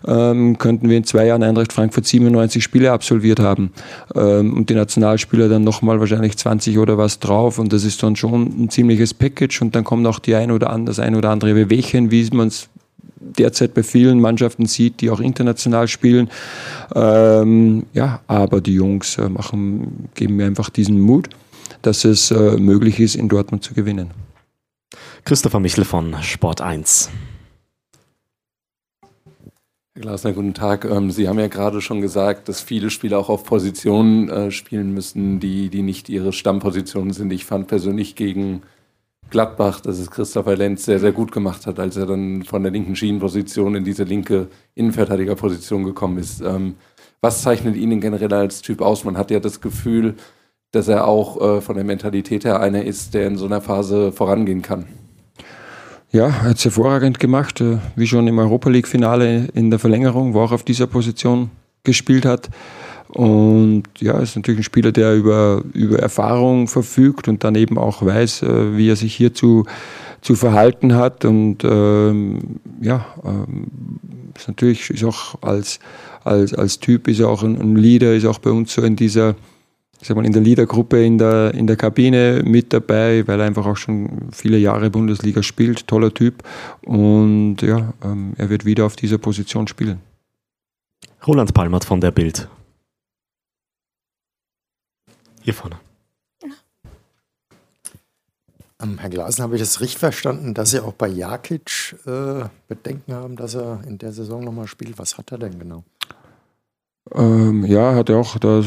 ähm, 0.06 0.56
könnten 0.56 0.88
wir 0.88 0.96
in 0.96 1.04
zwei 1.04 1.26
Jahren 1.26 1.42
Eintracht 1.42 1.72
Frankfurt 1.72 2.06
97 2.06 2.64
Spiele 2.64 2.93
absolviert 2.94 3.40
haben 3.40 3.72
ähm, 4.14 4.54
und 4.54 4.70
die 4.70 4.74
Nationalspieler 4.74 5.48
dann 5.48 5.64
nochmal 5.64 6.00
wahrscheinlich 6.00 6.36
20 6.36 6.78
oder 6.78 6.96
was 6.96 7.18
drauf 7.18 7.58
und 7.58 7.72
das 7.72 7.84
ist 7.84 8.02
dann 8.02 8.16
schon 8.16 8.64
ein 8.64 8.70
ziemliches 8.70 9.12
Package 9.12 9.60
und 9.62 9.74
dann 9.74 9.84
kommt 9.84 10.06
auch 10.06 10.18
die 10.18 10.34
ein 10.34 10.50
oder 10.50 10.70
andere, 10.70 10.94
das 10.94 10.98
ein 10.98 11.14
oder 11.14 11.30
andere 11.30 11.54
Bewegchen, 11.54 12.10
wie 12.10 12.28
man 12.32 12.48
es 12.48 12.68
derzeit 13.38 13.74
bei 13.74 13.82
vielen 13.82 14.20
Mannschaften 14.20 14.66
sieht, 14.66 15.00
die 15.00 15.10
auch 15.10 15.20
international 15.20 15.88
spielen. 15.88 16.30
Ähm, 16.94 17.86
ja, 17.92 18.20
aber 18.26 18.60
die 18.60 18.74
Jungs 18.74 19.18
äh, 19.18 19.28
machen, 19.28 20.08
geben 20.14 20.36
mir 20.36 20.46
einfach 20.46 20.70
diesen 20.70 21.00
Mut, 21.00 21.28
dass 21.82 22.04
es 22.04 22.30
äh, 22.30 22.56
möglich 22.56 23.00
ist, 23.00 23.16
in 23.16 23.28
Dortmund 23.28 23.64
zu 23.64 23.74
gewinnen. 23.74 24.10
Christopher 25.24 25.60
Michel 25.60 25.84
von 25.84 26.14
Sport 26.22 26.60
1. 26.60 27.10
Herr 29.96 30.02
Glasner, 30.02 30.32
guten 30.32 30.54
Tag. 30.54 30.84
Ähm, 30.86 31.12
Sie 31.12 31.28
haben 31.28 31.38
ja 31.38 31.46
gerade 31.46 31.80
schon 31.80 32.00
gesagt, 32.00 32.48
dass 32.48 32.60
viele 32.60 32.90
Spieler 32.90 33.16
auch 33.16 33.28
auf 33.28 33.44
Positionen 33.44 34.28
äh, 34.28 34.50
spielen 34.50 34.92
müssen, 34.92 35.38
die, 35.38 35.68
die 35.68 35.82
nicht 35.82 36.08
ihre 36.08 36.32
Stammpositionen 36.32 37.12
sind. 37.12 37.32
Ich 37.32 37.44
fand 37.44 37.68
persönlich 37.68 38.16
gegen 38.16 38.62
Gladbach, 39.30 39.80
dass 39.80 40.00
es 40.00 40.10
Christopher 40.10 40.56
Lenz 40.56 40.84
sehr, 40.84 40.98
sehr 40.98 41.12
gut 41.12 41.30
gemacht 41.30 41.68
hat, 41.68 41.78
als 41.78 41.96
er 41.96 42.06
dann 42.06 42.42
von 42.42 42.64
der 42.64 42.72
linken 42.72 42.96
Schienenposition 42.96 43.76
in 43.76 43.84
diese 43.84 44.02
linke 44.02 44.48
Innenverteidigerposition 44.74 45.84
gekommen 45.84 46.18
ist. 46.18 46.40
Ähm, 46.40 46.74
was 47.20 47.42
zeichnet 47.42 47.76
ihn 47.76 48.00
generell 48.00 48.34
als 48.34 48.62
Typ 48.62 48.80
aus? 48.82 49.04
Man 49.04 49.16
hat 49.16 49.30
ja 49.30 49.38
das 49.38 49.60
Gefühl, 49.60 50.16
dass 50.72 50.88
er 50.88 51.06
auch 51.06 51.40
äh, 51.40 51.60
von 51.60 51.76
der 51.76 51.84
Mentalität 51.84 52.44
her 52.44 52.58
einer 52.58 52.82
ist, 52.82 53.14
der 53.14 53.28
in 53.28 53.36
so 53.36 53.46
einer 53.46 53.60
Phase 53.60 54.10
vorangehen 54.10 54.60
kann. 54.60 54.86
Ja, 56.14 56.44
hat 56.44 56.58
es 56.58 56.64
hervorragend 56.64 57.18
gemacht, 57.18 57.60
äh, 57.60 57.78
wie 57.96 58.06
schon 58.06 58.28
im 58.28 58.38
Europa 58.38 58.70
League-Finale 58.70 59.48
in 59.52 59.70
der 59.70 59.80
Verlängerung, 59.80 60.32
wo 60.32 60.42
auch 60.42 60.52
auf 60.52 60.62
dieser 60.62 60.86
Position 60.86 61.50
gespielt 61.82 62.24
hat. 62.24 62.50
Und 63.08 63.82
ja, 63.98 64.20
ist 64.20 64.36
natürlich 64.36 64.60
ein 64.60 64.62
Spieler, 64.62 64.92
der 64.92 65.16
über, 65.16 65.64
über 65.72 65.98
Erfahrung 65.98 66.68
verfügt 66.68 67.26
und 67.26 67.42
dann 67.42 67.56
eben 67.56 67.78
auch 67.78 68.00
weiß, 68.00 68.42
äh, 68.42 68.76
wie 68.76 68.88
er 68.88 68.94
sich 68.94 69.12
hier 69.12 69.34
zu, 69.34 69.64
verhalten 70.22 70.94
hat. 70.94 71.24
Und 71.24 71.64
ähm, 71.64 72.60
ja, 72.80 73.06
ähm, 73.24 73.66
ist 74.36 74.46
natürlich 74.46 74.90
ist 74.90 75.02
auch 75.02 75.34
als, 75.42 75.80
als, 76.22 76.54
als 76.54 76.78
Typ 76.78 77.08
ist 77.08 77.18
er 77.18 77.28
auch 77.28 77.42
ein 77.42 77.74
Leader, 77.74 78.14
ist 78.14 78.24
auch 78.24 78.38
bei 78.38 78.50
uns 78.50 78.72
so 78.72 78.82
in 78.82 78.94
dieser 78.94 79.34
ich 80.04 80.08
sag 80.08 80.18
mal, 80.18 80.26
in 80.26 80.34
der 80.34 80.42
Leadergruppe 80.42 81.02
in 81.02 81.16
der, 81.16 81.54
in 81.54 81.66
der 81.66 81.76
Kabine 81.76 82.42
mit 82.44 82.74
dabei, 82.74 83.26
weil 83.26 83.40
er 83.40 83.46
einfach 83.46 83.64
auch 83.64 83.78
schon 83.78 84.28
viele 84.32 84.58
Jahre 84.58 84.90
Bundesliga 84.90 85.42
spielt. 85.42 85.86
Toller 85.86 86.12
Typ. 86.12 86.42
Und 86.82 87.62
ja, 87.62 87.94
ähm, 88.04 88.34
er 88.36 88.50
wird 88.50 88.66
wieder 88.66 88.84
auf 88.84 88.96
dieser 88.96 89.16
Position 89.16 89.66
spielen. 89.66 90.02
Roland 91.26 91.54
Palmert 91.54 91.86
von 91.86 92.02
der 92.02 92.10
Bild. 92.10 92.50
Hier 95.40 95.54
vorne. 95.54 95.76
Herr 98.98 99.08
Glasen, 99.08 99.42
habe 99.42 99.54
ich 99.54 99.62
das 99.62 99.80
richtig 99.80 100.00
verstanden, 100.00 100.52
dass 100.52 100.72
Sie 100.72 100.80
auch 100.80 100.92
bei 100.92 101.08
Jakic 101.08 101.96
äh, 102.04 102.44
Bedenken 102.68 103.14
haben, 103.14 103.36
dass 103.36 103.54
er 103.54 103.80
in 103.86 103.96
der 103.96 104.12
Saison 104.12 104.44
nochmal 104.44 104.66
spielt? 104.66 104.98
Was 104.98 105.16
hat 105.16 105.32
er 105.32 105.38
denn 105.38 105.58
genau? 105.58 105.82
Ähm, 107.14 107.64
ja, 107.66 107.94
hat 107.94 108.08
er 108.08 108.16
auch, 108.16 108.38
da 108.38 108.62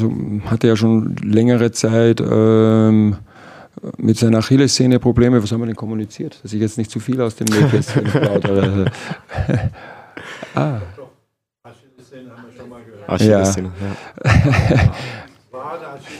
hatte 0.46 0.68
ja 0.68 0.76
schon 0.76 1.16
längere 1.18 1.72
Zeit 1.72 2.22
ähm, 2.22 3.18
mit 3.98 4.18
seiner 4.18 4.40
Achillessehne 4.40 5.00
Probleme. 5.00 5.42
Was 5.42 5.52
haben 5.52 5.62
wir 5.62 5.68
denn 5.68 5.76
kommuniziert? 5.76 6.40
Dass 6.44 6.54
ich 6.54 6.62
jetzt 6.62 6.78
nicht 6.78 6.90
zu 6.90 7.00
viel 7.00 7.20
aus 7.22 7.36
dem 7.36 7.48
Nähkästchen 7.48 8.06
plaudere. 8.06 8.86
ah. 10.56 10.80
Achillessehne 11.64 12.32
haben 12.32 12.46
wir 12.50 12.58
schon 12.58 12.70
mal 12.70 12.82
gehört. 12.84 13.10
Achillessehne, 13.10 13.72
ja. 13.82 14.94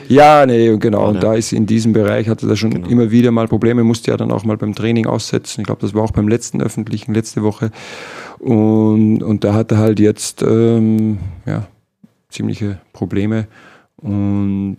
Ja, 0.08 0.46
nee, 0.46 0.78
genau. 0.78 1.10
Und 1.10 1.22
da 1.22 1.34
ist 1.34 1.52
in 1.52 1.66
diesem 1.66 1.94
Bereich 1.94 2.30
hatte 2.30 2.48
er 2.48 2.56
schon 2.56 2.72
genau. 2.72 2.88
immer 2.88 3.12
wieder 3.12 3.32
mal 3.32 3.48
Probleme, 3.48 3.84
musste 3.84 4.12
ja 4.12 4.18
dann 4.18 4.32
auch 4.32 4.44
mal 4.44 4.58
beim 4.58 4.74
Training 4.74 5.06
aussetzen. 5.06 5.62
Ich 5.62 5.68
glaube, 5.68 5.82
das 5.82 5.94
war 5.94 6.04
auch 6.04 6.12
beim 6.12 6.28
letzten 6.28 6.62
öffentlichen, 6.62 7.14
letzte 7.14 7.44
Woche. 7.44 7.72
Und, 8.40 9.22
und 9.24 9.44
da 9.44 9.54
hat 9.54 9.72
er 9.72 9.78
halt 9.78 10.00
jetzt, 10.00 10.42
ähm, 10.44 11.20
ja, 11.46 11.68
ziemliche 12.30 12.80
Probleme. 12.94 13.48
Und 13.98 14.78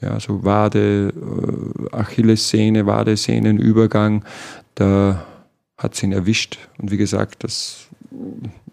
ja, 0.00 0.18
so 0.20 0.44
Wade, 0.44 1.12
äh, 1.14 1.96
Achillessehne, 1.96 2.86
Wadesehnenübergang, 2.86 4.24
da 4.74 5.24
hat 5.78 5.94
sie 5.94 6.06
ihn 6.06 6.12
erwischt. 6.12 6.58
Und 6.78 6.90
wie 6.90 6.96
gesagt, 6.96 7.44
das 7.44 7.88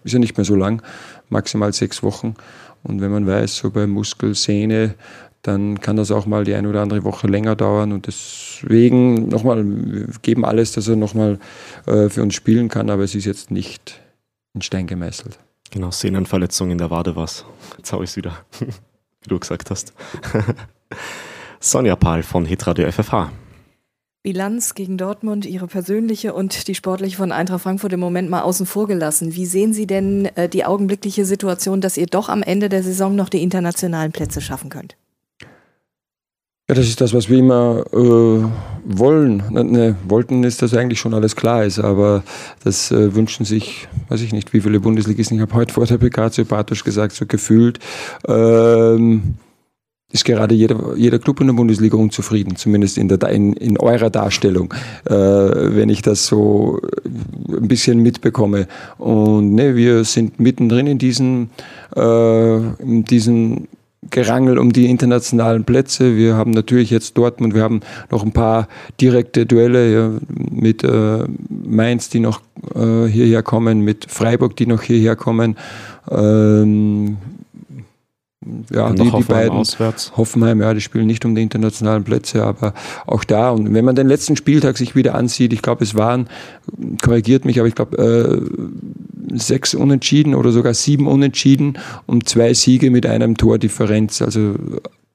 ist 0.04 0.14
ja 0.14 0.20
nicht 0.20 0.38
mehr 0.38 0.46
so 0.46 0.56
lang, 0.56 0.82
maximal 1.30 1.74
sechs 1.74 2.04
Wochen. 2.04 2.36
Und 2.84 3.02
wenn 3.02 3.12
man 3.12 3.28
weiß, 3.28 3.58
so 3.58 3.72
bei 3.72 3.88
Muskelsehne, 3.88 4.96
dann 5.42 5.80
kann 5.80 5.96
das 5.96 6.12
auch 6.12 6.26
mal 6.26 6.44
die 6.44 6.54
eine 6.54 6.70
oder 6.70 6.82
andere 6.82 7.04
Woche 7.04 7.28
länger 7.28 7.56
dauern. 7.56 7.92
Und 7.92 8.08
deswegen 8.08 9.30
nochmal, 9.30 9.64
wir 9.66 10.08
geben 10.22 10.46
alles, 10.46 10.74
dass 10.74 10.88
er 10.88 10.96
nochmal 10.96 11.40
äh, 11.86 12.10
für 12.10 12.22
uns 12.22 12.36
spielen 12.36 12.70
kann, 12.70 12.90
aber 12.90 13.04
es 13.04 13.16
ist 13.16 13.26
jetzt 13.26 13.52
nicht 13.52 14.02
in 14.54 14.62
Stein 14.62 14.88
gemeißelt. 14.88 15.40
Genau, 15.72 15.92
Sehnenverletzung 15.92 16.72
in 16.72 16.78
der 16.78 16.90
Wade 16.90 17.16
was. 17.16 17.46
Jetzt 17.78 17.94
habe 17.94 18.04
ich 18.04 18.12
es 18.12 18.16
wieder, 18.16 18.34
wie 18.60 19.30
du 19.30 19.40
gesagt 19.40 19.70
hast. 19.70 19.94
Sonja 21.60 21.96
Pahl 21.96 22.24
von 22.24 22.46
Hitradio 22.46 22.92
FFH. 22.92 23.32
Bilanz 24.22 24.76
gegen 24.76 24.98
Dortmund, 24.98 25.46
Ihre 25.46 25.68
persönliche 25.68 26.34
und 26.34 26.68
die 26.68 26.76
sportliche 26.76 27.16
von 27.16 27.32
Eintracht 27.32 27.62
Frankfurt 27.62 27.94
im 27.94 28.02
Moment 28.02 28.30
mal 28.30 28.42
außen 28.42 28.66
vor 28.66 28.86
gelassen. 28.86 29.34
Wie 29.36 29.46
sehen 29.46 29.74
Sie 29.74 29.88
denn 29.88 30.26
äh, 30.36 30.50
die 30.50 30.66
augenblickliche 30.66 31.24
Situation, 31.24 31.80
dass 31.80 31.96
ihr 31.96 32.06
doch 32.06 32.28
am 32.28 32.44
Ende 32.44 32.68
der 32.68 32.84
Saison 32.84 33.16
noch 33.16 33.30
die 33.30 33.42
internationalen 33.42 34.12
Plätze 34.12 34.42
schaffen 34.42 34.70
könnt? 34.70 34.98
Ja, 36.70 36.76
das 36.76 36.88
ist 36.88 37.02
das, 37.02 37.16
was 37.16 37.30
wir 37.30 37.40
immer 37.40 37.84
äh, 37.92 38.44
wollen. 38.86 39.42
Ne, 39.50 39.64
ne, 39.64 39.96
wollten 40.08 40.44
ist, 40.44 40.62
dass 40.62 40.76
eigentlich 40.76 41.00
schon 41.00 41.16
alles 41.16 41.36
klar 41.36 41.66
ist, 41.66 41.80
aber 41.80 42.24
das 42.64 42.92
äh, 42.92 43.16
wünschen 43.16 43.44
sich, 43.44 43.88
weiß 44.10 44.22
ich 44.22 44.34
nicht, 44.34 44.54
wie 44.54 44.62
viele 44.62 44.80
Bundesligisten. 44.80 45.36
Ich 45.36 45.42
habe 45.42 45.56
heute 45.56 45.74
vor 45.74 45.88
der 45.88 45.98
PK 45.98 46.32
zu 46.32 46.46
Bartosch 46.46 46.84
gesagt, 46.84 47.14
so 47.14 47.26
gefühlt 47.26 47.80
ähm, 48.28 49.34
ist 50.12 50.26
gerade 50.26 50.54
jeder, 50.54 50.96
jeder 50.96 51.18
Club 51.18 51.42
in 51.42 51.48
der 51.48 51.54
Bundesliga 51.56 51.98
unzufrieden, 51.98 52.56
zumindest 52.56 53.00
in, 53.00 53.08
der, 53.08 53.20
in, 53.30 53.54
in 53.54 53.80
eurer 53.80 54.12
Darstellung, 54.12 54.72
äh, 55.06 55.16
wenn 55.16 55.90
ich 55.90 56.04
das 56.04 56.28
so 56.28 56.80
ein 57.48 57.68
bisschen 57.68 58.04
mitbekomme. 58.04 58.68
Und 59.00 59.56
ne, 59.56 59.76
wir 59.76 60.04
sind 60.04 60.40
mittendrin 60.40 60.86
in 60.86 61.00
diesen, 61.00 61.50
äh, 61.96 62.58
in 62.58 63.06
diesen 63.06 63.68
Gerangel 64.10 64.58
um 64.58 64.72
die 64.72 64.90
internationalen 64.90 65.66
Plätze. 65.66 66.16
Wir 66.16 66.36
haben 66.36 66.52
natürlich 66.52 66.90
jetzt 66.90 67.18
Dortmund, 67.18 67.54
wir 67.54 67.64
haben 67.64 67.82
noch 68.10 68.24
ein 68.24 68.32
paar 68.32 68.68
direkte 69.02 69.46
Duelle 69.46 69.94
ja, 69.94 70.12
mit 70.52 70.84
äh, 70.84 71.26
Mainz, 71.50 72.10
die 72.10 72.22
noch 72.22 72.42
äh, 72.76 73.06
hierher 73.08 73.44
kommen, 73.44 73.82
mit 73.82 74.10
Freiburg, 74.10 74.56
die 74.56 74.68
noch 74.68 74.84
hierher 74.84 75.18
kommen. 75.18 75.58
Ähm, 76.10 77.18
ja, 78.72 78.90
die, 78.92 79.12
die 79.12 79.24
beiden 79.24 79.58
auswärts. 79.58 80.14
Hoffenheim, 80.16 80.62
ja, 80.62 80.74
die 80.74 80.80
spielen 80.80 81.08
nicht 81.08 81.26
um 81.26 81.36
die 81.36 81.42
internationalen 81.42 82.06
Plätze, 82.06 82.44
aber 82.44 82.74
auch 83.06 83.26
da. 83.26 83.50
Und 83.50 83.74
wenn 83.74 83.84
man 83.84 83.96
den 83.96 84.08
letzten 84.08 84.38
Spieltag 84.38 84.78
sich 84.78 84.96
wieder 84.96 85.16
ansieht, 85.16 85.52
ich 85.52 85.62
glaube, 85.62 85.84
es 85.84 85.96
waren, 85.96 86.30
korrigiert 87.02 87.44
mich, 87.44 87.60
aber 87.60 87.68
ich 87.68 87.76
glaube, 87.76 87.98
äh, 87.98 89.19
sechs 89.38 89.74
Unentschieden 89.74 90.36
oder 90.36 90.52
sogar 90.52 90.74
sieben 90.74 91.08
Unentschieden 91.08 91.78
und 92.06 92.28
zwei 92.30 92.54
Siege 92.54 92.92
mit 92.92 93.06
einem 93.06 93.38
Tordifferenz. 93.38 94.22
Also 94.22 94.56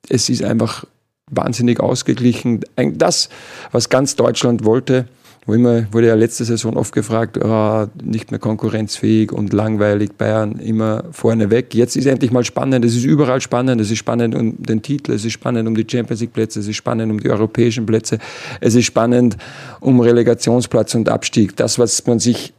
es 0.09 0.29
ist 0.29 0.43
einfach 0.43 0.85
wahnsinnig 1.31 1.81
ausgeglichen. 1.81 2.61
Das, 2.77 3.29
was 3.73 3.89
ganz 3.89 4.17
Deutschland 4.17 4.65
wollte, 4.65 5.07
wo 5.47 5.55
immer 5.55 5.93
wurde 5.93 6.09
ja 6.09 6.15
letzte 6.15 6.45
Saison 6.45 6.77
oft 6.77 6.95
gefragt, 6.95 7.39
oh, 7.43 7.87
nicht 8.03 8.31
mehr 8.31 8.41
konkurrenzfähig 8.41 9.31
und 9.31 9.53
langweilig, 9.53 10.13
Bayern 10.17 10.59
immer 10.59 11.05
vorne 11.13 11.51
weg. 11.51 11.75
Jetzt 11.75 11.97
ist 11.97 12.07
endlich 12.07 12.31
mal 12.31 12.45
spannend, 12.45 12.85
es 12.85 12.97
ist 12.97 13.05
überall 13.05 13.41
spannend, 13.41 13.81
es 13.81 13.91
ist 13.91 13.99
spannend 13.99 14.35
um 14.35 14.63
den 14.63 14.81
Titel, 14.81 15.13
es 15.13 15.25
ist 15.25 15.33
spannend 15.33 15.69
um 15.69 15.75
die 15.75 15.87
Champions 15.89 16.21
League 16.21 16.33
Plätze, 16.33 16.61
es 16.61 16.69
ist 16.69 16.77
spannend 16.77 17.13
um 17.13 17.21
die 17.21 17.31
europäischen 17.31 17.85
Plätze, 17.85 18.19
es 18.61 18.75
ist 18.75 18.87
spannend 18.87 19.37
um 19.81 20.01
Relegationsplatz 20.01 20.95
und 20.95 21.09
Abstieg. 21.09 21.57
Das, 21.57 21.79
was 21.79 22.07
man 22.07 22.19
sich 22.21 22.55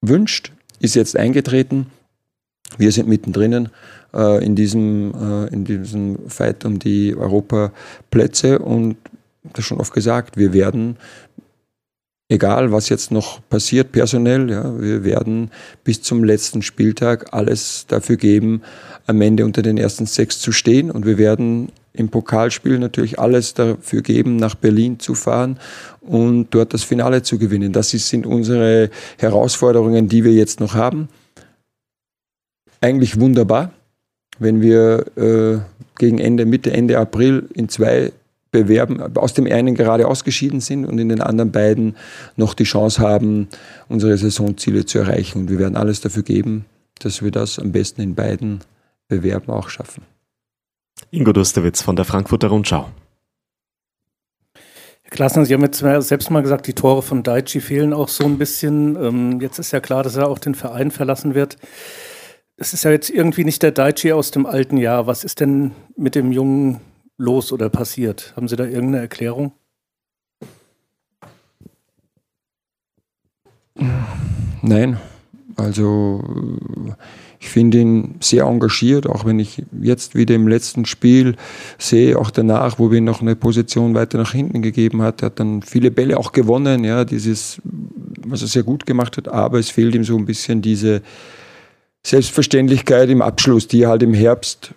wünscht, 0.00 0.52
ist 0.80 0.94
jetzt 0.94 1.16
eingetreten. 1.16 1.86
Wir 2.78 2.92
sind 2.92 3.08
mittendrin 3.08 3.68
äh, 4.14 4.44
in, 4.44 4.56
diesem, 4.56 5.12
äh, 5.14 5.52
in 5.52 5.64
diesem 5.64 6.28
Fight 6.28 6.64
um 6.64 6.78
die 6.78 7.14
Europaplätze 7.16 8.58
und 8.58 8.96
das 9.52 9.64
schon 9.64 9.78
oft 9.78 9.92
gesagt, 9.92 10.36
wir 10.36 10.52
werden 10.52 10.96
egal 12.28 12.72
was 12.72 12.88
jetzt 12.88 13.10
noch 13.10 13.40
passiert 13.48 13.92
personell, 13.92 14.50
ja, 14.50 14.80
wir 14.80 15.04
werden 15.04 15.50
bis 15.84 16.02
zum 16.02 16.24
letzten 16.24 16.62
Spieltag 16.62 17.32
alles 17.32 17.86
dafür 17.86 18.16
geben, 18.16 18.62
am 19.06 19.20
Ende 19.20 19.44
unter 19.44 19.62
den 19.62 19.78
ersten 19.78 20.06
sechs 20.06 20.40
zu 20.40 20.52
stehen 20.52 20.90
und 20.90 21.06
wir 21.06 21.18
werden 21.18 21.70
im 21.96 22.08
Pokalspiel 22.08 22.78
natürlich 22.78 23.18
alles 23.18 23.54
dafür 23.54 24.02
geben, 24.02 24.36
nach 24.36 24.54
Berlin 24.54 24.98
zu 24.98 25.14
fahren 25.14 25.58
und 26.00 26.48
dort 26.50 26.74
das 26.74 26.82
Finale 26.82 27.22
zu 27.22 27.38
gewinnen. 27.38 27.72
Das 27.72 27.90
sind 27.90 28.26
unsere 28.26 28.90
Herausforderungen, 29.18 30.08
die 30.08 30.24
wir 30.24 30.32
jetzt 30.32 30.60
noch 30.60 30.74
haben. 30.74 31.08
Eigentlich 32.80 33.18
wunderbar, 33.18 33.72
wenn 34.38 34.60
wir 34.60 35.06
äh, 35.16 35.58
gegen 35.98 36.18
Ende, 36.18 36.46
Mitte, 36.46 36.72
Ende 36.72 36.98
April 36.98 37.48
in 37.54 37.68
zwei 37.68 38.12
bewerben, 38.50 39.16
aus 39.16 39.34
dem 39.34 39.46
einen 39.46 39.74
gerade 39.74 40.06
ausgeschieden 40.06 40.60
sind 40.60 40.86
und 40.86 40.98
in 40.98 41.08
den 41.08 41.20
anderen 41.20 41.52
beiden 41.52 41.96
noch 42.36 42.54
die 42.54 42.64
Chance 42.64 43.00
haben, 43.02 43.48
unsere 43.88 44.16
Saisonziele 44.16 44.84
zu 44.84 44.98
erreichen. 44.98 45.40
Und 45.40 45.50
wir 45.50 45.58
werden 45.58 45.76
alles 45.76 46.00
dafür 46.00 46.22
geben, 46.22 46.64
dass 47.00 47.22
wir 47.22 47.30
das 47.30 47.58
am 47.58 47.72
besten 47.72 48.00
in 48.00 48.14
beiden 48.14 48.60
Bewerben 49.08 49.52
auch 49.52 49.68
schaffen. 49.68 50.02
Ingo 51.10 51.32
Dusterwitz 51.32 51.82
von 51.82 51.96
der 51.96 52.04
Frankfurter 52.04 52.48
Rundschau. 52.48 52.90
Herr 55.02 55.10
Klaasner, 55.10 55.44
Sie 55.44 55.54
haben 55.54 55.62
jetzt 55.62 55.78
selbst 55.78 56.30
mal 56.30 56.42
gesagt, 56.42 56.66
die 56.66 56.74
Tore 56.74 57.00
von 57.00 57.22
Daichi 57.22 57.60
fehlen 57.60 57.92
auch 57.92 58.08
so 58.08 58.24
ein 58.24 58.38
bisschen. 58.38 58.96
Ähm, 58.96 59.40
jetzt 59.40 59.58
ist 59.58 59.72
ja 59.72 59.80
klar, 59.80 60.02
dass 60.02 60.16
er 60.16 60.28
auch 60.28 60.38
den 60.38 60.54
Verein 60.54 60.90
verlassen 60.90 61.34
wird. 61.34 61.56
Es 62.56 62.72
ist 62.72 62.84
ja 62.84 62.90
jetzt 62.90 63.10
irgendwie 63.10 63.44
nicht 63.44 63.62
der 63.62 63.70
Daichi 63.70 64.12
aus 64.12 64.30
dem 64.30 64.46
alten 64.46 64.78
Jahr. 64.78 65.06
Was 65.06 65.22
ist 65.22 65.40
denn 65.40 65.72
mit 65.96 66.14
dem 66.14 66.32
jungen 66.32 66.80
los 67.18 67.52
oder 67.52 67.68
passiert? 67.68 68.32
Haben 68.34 68.48
Sie 68.48 68.56
da 68.56 68.64
irgendeine 68.64 68.98
Erklärung? 68.98 69.52
Nein, 74.62 74.98
also 75.56 76.24
ich 77.46 77.52
finde 77.52 77.78
ihn 77.78 78.16
sehr 78.20 78.42
engagiert, 78.42 79.06
auch 79.06 79.24
wenn 79.24 79.38
ich 79.38 79.62
jetzt 79.80 80.16
wieder 80.16 80.34
im 80.34 80.48
letzten 80.48 80.84
Spiel 80.84 81.36
sehe, 81.78 82.18
auch 82.18 82.32
danach, 82.32 82.80
wo 82.80 82.90
wir 82.90 83.00
noch 83.00 83.22
eine 83.22 83.36
Position 83.36 83.94
weiter 83.94 84.18
nach 84.18 84.32
hinten 84.32 84.62
gegeben 84.62 85.00
hat, 85.00 85.22
er 85.22 85.26
hat 85.26 85.38
dann 85.38 85.62
viele 85.62 85.92
Bälle 85.92 86.18
auch 86.18 86.32
gewonnen, 86.32 86.82
ja, 86.82 87.04
dieses, 87.04 87.62
was 88.26 88.42
er 88.42 88.48
sehr 88.48 88.64
gut 88.64 88.84
gemacht 88.84 89.16
hat, 89.16 89.28
aber 89.28 89.60
es 89.60 89.70
fehlt 89.70 89.94
ihm 89.94 90.02
so 90.02 90.16
ein 90.16 90.26
bisschen 90.26 90.60
diese 90.60 91.02
Selbstverständlichkeit 92.04 93.10
im 93.10 93.22
Abschluss, 93.22 93.68
die 93.68 93.82
er 93.82 93.90
halt 93.90 94.02
im 94.02 94.12
Herbst 94.12 94.72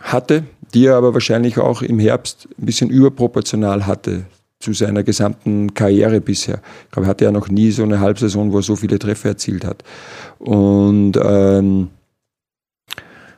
hatte, 0.00 0.44
die 0.72 0.86
er 0.86 0.94
aber 0.94 1.14
wahrscheinlich 1.14 1.58
auch 1.58 1.82
im 1.82 1.98
Herbst 1.98 2.48
ein 2.60 2.66
bisschen 2.66 2.90
überproportional 2.90 3.88
hatte 3.88 4.24
zu 4.60 4.72
seiner 4.72 5.02
gesamten 5.02 5.74
Karriere 5.74 6.20
bisher. 6.20 6.60
Ich 6.84 6.92
glaube, 6.92 7.06
er 7.06 7.10
hatte 7.10 7.24
ja 7.24 7.32
noch 7.32 7.48
nie 7.48 7.72
so 7.72 7.82
eine 7.82 7.98
Halbsaison, 7.98 8.52
wo 8.52 8.58
er 8.58 8.62
so 8.62 8.76
viele 8.76 9.00
Treffer 9.00 9.30
erzielt 9.30 9.64
hat. 9.64 9.82
Und 10.38 11.18
ähm, 11.22 11.88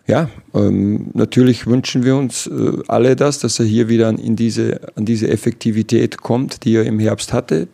ja, 0.06 0.28
ähm, 0.54 1.08
natürlich 1.14 1.66
wünschen 1.66 2.04
wir 2.04 2.16
uns 2.16 2.46
äh, 2.46 2.72
alle 2.86 3.16
das, 3.16 3.40
dass 3.40 3.58
er 3.58 3.66
hier 3.66 3.88
wieder 3.88 4.08
an, 4.08 4.18
in 4.18 4.36
diese, 4.36 4.80
an 4.94 5.04
diese 5.04 5.28
Effektivität 5.28 6.18
kommt, 6.18 6.64
die 6.64 6.76
er 6.76 6.84
im 6.84 6.98
Herbst 6.98 7.32
hatte. 7.32 7.68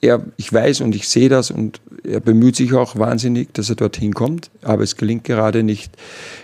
Er, 0.00 0.22
ich 0.36 0.52
weiß 0.52 0.82
und 0.82 0.94
ich 0.94 1.08
sehe 1.08 1.28
das 1.28 1.50
und 1.50 1.80
er 2.04 2.20
bemüht 2.20 2.56
sich 2.56 2.74
auch 2.74 2.96
wahnsinnig, 2.96 3.54
dass 3.54 3.70
er 3.70 3.76
dorthin 3.76 4.12
kommt, 4.12 4.50
aber 4.62 4.82
es 4.82 4.96
gelingt 4.96 5.24
gerade 5.24 5.62
nicht, 5.62 5.92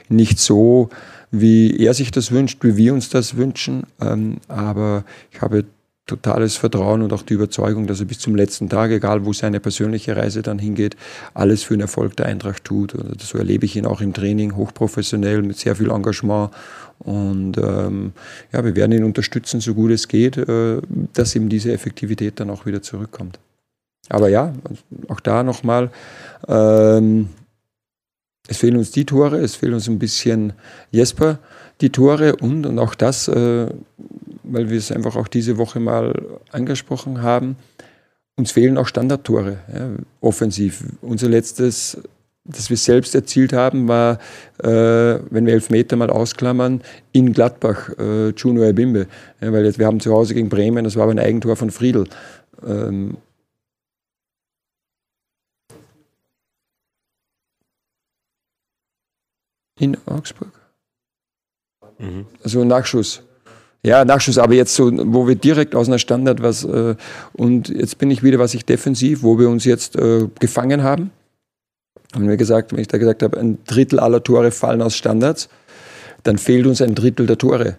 nicht 0.09 0.39
so, 0.39 0.89
wie 1.31 1.77
er 1.77 1.93
sich 1.93 2.11
das 2.11 2.31
wünscht, 2.33 2.63
wie 2.63 2.77
wir 2.77 2.95
uns 2.95 3.11
das 3.11 3.37
wünschen. 3.37 3.83
Ähm, 4.01 4.39
aber 4.49 5.05
ich 5.33 5.43
habe 5.43 5.65
totales 6.09 6.57
Vertrauen 6.57 7.03
und 7.03 7.13
auch 7.13 7.23
die 7.23 7.35
Überzeugung, 7.35 7.87
dass 7.87 8.01
er 8.01 8.07
bis 8.07 8.19
zum 8.19 8.35
letzten 8.35 8.69
Tag, 8.69 8.91
egal 8.91 9.25
wo 9.25 9.33
seine 9.33 9.61
persönliche 9.61 10.17
Reise 10.17 10.43
dann 10.43 10.59
hingeht, 10.59 10.97
alles 11.35 11.63
für 11.63 11.75
den 11.75 11.83
Erfolg 11.83 12.17
der 12.17 12.27
Eintracht 12.27 12.65
tut. 12.65 12.95
Und 12.95 13.21
so 13.21 13.39
erlebe 13.39 13.65
ich 13.67 13.77
ihn 13.77 13.87
auch 13.87 14.01
im 14.01 14.13
Training, 14.13 14.57
hochprofessionell, 14.57 15.43
mit 15.43 15.59
sehr 15.59 15.77
viel 15.77 15.91
Engagement. 15.91 16.51
Und 16.99 17.59
ähm, 17.59 18.13
ja, 18.53 18.65
wir 18.65 18.75
werden 18.75 18.93
ihn 18.93 19.05
unterstützen, 19.05 19.61
so 19.61 19.75
gut 19.75 19.93
es 19.93 20.09
geht, 20.09 20.37
äh, 20.37 20.81
dass 21.13 21.37
ihm 21.37 21.49
diese 21.49 21.73
Effektivität 21.73 22.41
dann 22.41 22.51
auch 22.51 22.67
wieder 22.67 22.83
zurückkommt. 22.83 23.39
Aber 24.09 24.29
ja, 24.29 24.55
auch 25.09 25.21
da 25.21 25.43
nochmal, 25.43 25.91
ähm, 26.49 27.29
es 28.49 28.57
fehlen 28.57 28.79
uns 28.79 28.91
die 28.91 29.05
Tore, 29.05 29.39
es 29.39 29.55
fehlen 29.55 29.75
uns 29.75 29.89
ein 29.89 29.99
bisschen 29.99 30.55
Jesper 30.91 31.39
die 31.81 31.91
Tore 31.91 32.37
und, 32.37 32.67
und 32.67 32.79
auch 32.79 32.95
das, 32.95 33.29
äh, 33.29 33.69
weil 34.49 34.71
wir 34.71 34.79
es 34.79 34.93
einfach 34.93 35.17
auch 35.17 35.29
diese 35.29 35.59
Woche 35.59 35.81
mal 35.81 36.15
angesprochen 36.51 37.23
haben, 37.23 37.57
uns 38.37 38.53
fehlen 38.53 38.79
auch 38.79 38.87
Standardtore, 38.87 39.59
ja, 39.73 39.91
offensiv. 40.21 40.85
Unser 41.01 41.29
letztes, 41.29 41.99
das 42.45 42.71
wir 42.71 42.77
selbst 42.77 43.15
erzielt 43.15 43.53
haben, 43.53 43.89
war, 43.89 44.19
äh, 44.63 45.19
wenn 45.31 45.47
wir 45.47 45.53
elf 45.55 45.71
Meter 45.71 45.97
mal 45.97 46.11
ausklammern, 46.11 46.83
in 47.13 47.33
Gladbach, 47.33 47.91
äh, 47.99 48.31
Juno 48.31 48.65
Ebimbe. 48.65 49.09
Ja, 49.41 49.53
weil 49.53 49.65
jetzt, 49.65 49.79
wir 49.79 49.87
haben 49.87 50.01
zu 50.01 50.13
Hause 50.13 50.35
gegen 50.35 50.49
Bremen, 50.49 50.85
das 50.85 50.97
war 50.97 51.05
aber 51.05 51.13
ein 51.13 51.19
Eigentor 51.19 51.57
von 51.57 51.71
Friedl. 51.71 52.05
Ähm, 52.65 53.17
In 59.79 59.97
Augsburg? 60.07 60.53
Mhm. 61.99 62.27
Also 62.43 62.65
Nachschuss. 62.65 63.23
Ja, 63.85 64.05
Nachschuss, 64.05 64.39
aber 64.39 64.55
jetzt 64.55 64.75
so, 64.75 64.91
wo 64.93 65.29
wir 65.29 65.37
direkt 65.37 65.75
aus 65.75 65.87
einer 65.87 65.99
Standard 65.99 66.43
was, 66.43 66.65
äh, 66.65 66.97
und 67.33 67.69
jetzt 67.69 67.99
bin 67.99 68.11
ich 68.11 68.23
wieder, 68.23 68.39
was 68.39 68.55
ich 68.55 68.65
defensiv, 68.65 69.23
wo 69.23 69.39
wir 69.39 69.49
uns 69.49 69.65
jetzt 69.65 69.97
äh, 69.97 70.27
gefangen 70.41 70.83
haben. 70.83 71.11
Haben 72.15 72.29
wir 72.29 72.37
gesagt, 72.37 72.73
wenn 72.73 72.81
ich 72.81 72.89
da 72.89 72.99
gesagt 72.99 73.23
habe, 73.23 73.39
ein 73.39 73.59
Drittel 73.67 74.01
aller 74.01 74.23
Tore 74.23 74.51
fallen 74.51 74.83
aus 74.83 74.97
Standards, 74.97 75.49
dann 76.25 76.39
fehlt 76.39 76.67
uns 76.67 76.83
ein 76.83 76.95
Drittel 76.95 77.27
der 77.27 77.39
Tore. 77.39 77.77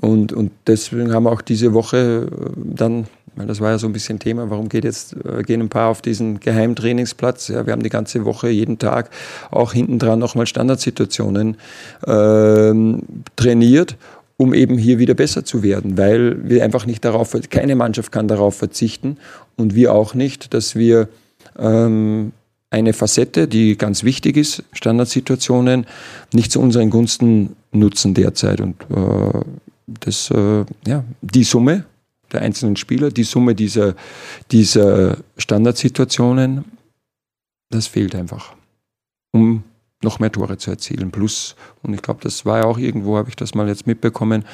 Und, 0.00 0.32
und 0.32 0.50
deswegen 0.66 1.12
haben 1.12 1.24
wir 1.24 1.32
auch 1.32 1.42
diese 1.42 1.74
Woche 1.74 2.28
äh, 2.30 2.50
dann 2.56 3.06
weil 3.38 3.46
das 3.46 3.60
war 3.60 3.70
ja 3.70 3.78
so 3.78 3.86
ein 3.86 3.92
bisschen 3.92 4.18
Thema, 4.18 4.50
warum 4.50 4.68
geht 4.68 4.82
jetzt, 4.82 5.14
äh, 5.24 5.44
gehen 5.44 5.60
ein 5.60 5.68
paar 5.68 5.90
auf 5.90 6.02
diesen 6.02 6.40
Geheimtrainingsplatz? 6.40 7.46
Ja, 7.48 7.66
wir 7.66 7.72
haben 7.72 7.84
die 7.84 7.88
ganze 7.88 8.24
Woche, 8.24 8.48
jeden 8.48 8.78
Tag 8.80 9.10
auch 9.52 9.72
hinten 9.72 10.00
dran 10.00 10.18
nochmal 10.18 10.46
Standardsituationen 10.46 11.56
ähm, 12.04 13.02
trainiert 13.36 13.96
um 14.38 14.54
eben 14.54 14.78
hier 14.78 14.98
wieder 14.98 15.14
besser 15.14 15.44
zu 15.44 15.62
werden, 15.62 15.98
weil 15.98 16.48
wir 16.48 16.64
einfach 16.64 16.86
nicht 16.86 17.04
darauf, 17.04 17.36
keine 17.50 17.74
Mannschaft 17.74 18.12
kann 18.12 18.28
darauf 18.28 18.56
verzichten 18.56 19.18
und 19.56 19.74
wir 19.74 19.92
auch 19.92 20.14
nicht, 20.14 20.54
dass 20.54 20.76
wir 20.76 21.08
ähm, 21.58 22.32
eine 22.70 22.92
Facette, 22.92 23.48
die 23.48 23.76
ganz 23.76 24.04
wichtig 24.04 24.36
ist, 24.36 24.62
Standardsituationen, 24.72 25.86
nicht 26.32 26.52
zu 26.52 26.60
unseren 26.60 26.88
Gunsten 26.88 27.56
nutzen 27.72 28.14
derzeit. 28.14 28.60
Und 28.60 28.80
äh, 28.90 29.40
das, 29.86 30.30
äh, 30.30 30.64
ja, 30.86 31.04
die 31.20 31.44
Summe 31.44 31.84
der 32.30 32.42
einzelnen 32.42 32.76
Spieler, 32.76 33.10
die 33.10 33.24
Summe 33.24 33.54
dieser, 33.54 33.94
dieser 34.52 35.16
Standardsituationen, 35.36 36.64
das 37.70 37.86
fehlt 37.86 38.14
einfach, 38.14 38.54
um 39.32 39.64
noch 40.02 40.18
mehr 40.18 40.32
Tore 40.32 40.58
zu 40.58 40.70
erzielen. 40.70 41.10
Plus, 41.10 41.56
und 41.82 41.94
ich 41.94 42.02
glaube, 42.02 42.20
das 42.22 42.44
war 42.44 42.58
ja 42.58 42.64
auch 42.64 42.78
irgendwo, 42.78 43.16
habe 43.16 43.28
ich 43.28 43.36
das 43.36 43.54
mal 43.54 43.68
jetzt 43.68 43.86
mitbekommen, 43.86 44.44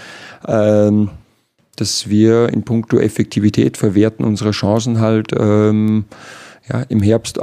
ähm, 0.46 1.10
dass 1.76 2.08
wir 2.08 2.48
in 2.50 2.64
puncto 2.64 2.98
Effektivität 2.98 3.76
verwerten 3.76 4.24
unsere 4.24 4.52
Chancen 4.52 5.00
halt 5.00 5.32
ähm, 5.36 6.04
ja, 6.68 6.82
im 6.82 7.02
Herbst 7.02 7.38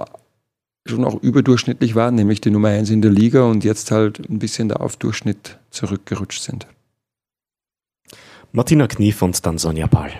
schon 0.87 1.05
auch 1.05 1.21
überdurchschnittlich 1.21 1.95
waren, 1.95 2.15
nämlich 2.15 2.41
die 2.41 2.49
Nummer 2.49 2.69
1 2.69 2.89
in 2.89 3.01
der 3.01 3.11
Liga 3.11 3.43
und 3.43 3.63
jetzt 3.63 3.91
halt 3.91 4.19
ein 4.29 4.39
bisschen 4.39 4.69
da 4.69 4.77
auf 4.77 4.97
Durchschnitt 4.97 5.59
zurückgerutscht 5.69 6.41
sind. 6.41 6.65
Martina 8.51 8.87
Knief 8.87 9.21
und 9.21 9.45
dann 9.45 9.57
Sonja 9.57 9.87
Pahl. 9.87 10.11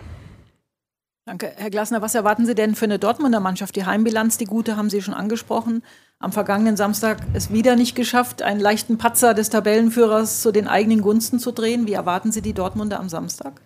Danke. 1.25 1.51
Herr 1.55 1.69
Glasner, 1.69 2.01
was 2.01 2.15
erwarten 2.15 2.45
Sie 2.45 2.55
denn 2.55 2.75
für 2.75 2.85
eine 2.85 2.99
Dortmunder 2.99 3.39
Mannschaft? 3.39 3.75
Die 3.75 3.85
Heimbilanz, 3.85 4.37
die 4.37 4.45
gute, 4.45 4.77
haben 4.77 4.89
Sie 4.89 5.01
schon 5.01 5.13
angesprochen. 5.13 5.83
Am 6.21 6.31
vergangenen 6.31 6.77
Samstag 6.77 7.17
es 7.33 7.51
wieder 7.51 7.75
nicht 7.75 7.95
geschafft, 7.95 8.43
einen 8.43 8.59
leichten 8.59 8.99
Patzer 8.99 9.33
des 9.33 9.49
Tabellenführers 9.49 10.41
zu 10.41 10.51
den 10.51 10.67
eigenen 10.67 11.01
Gunsten 11.01 11.39
zu 11.39 11.51
drehen. 11.51 11.87
Wie 11.87 11.93
erwarten 11.93 12.31
Sie 12.31 12.43
die 12.43 12.53
Dortmunder 12.53 12.99
am 12.99 13.09
Samstag? 13.09 13.59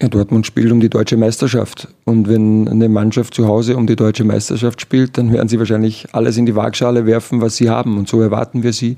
Ja, 0.00 0.08
Dortmund 0.08 0.46
spielt 0.46 0.72
um 0.72 0.80
die 0.80 0.88
deutsche 0.88 1.18
Meisterschaft. 1.18 1.88
Und 2.04 2.26
wenn 2.28 2.66
eine 2.68 2.88
Mannschaft 2.88 3.34
zu 3.34 3.46
Hause 3.46 3.76
um 3.76 3.86
die 3.86 3.96
deutsche 3.96 4.24
Meisterschaft 4.24 4.80
spielt, 4.80 5.18
dann 5.18 5.30
werden 5.30 5.48
sie 5.48 5.58
wahrscheinlich 5.58 6.06
alles 6.12 6.38
in 6.38 6.46
die 6.46 6.56
Waagschale 6.56 7.04
werfen, 7.04 7.42
was 7.42 7.56
sie 7.56 7.68
haben. 7.68 7.98
Und 7.98 8.08
so 8.08 8.22
erwarten 8.22 8.62
wir 8.62 8.72
sie. 8.72 8.96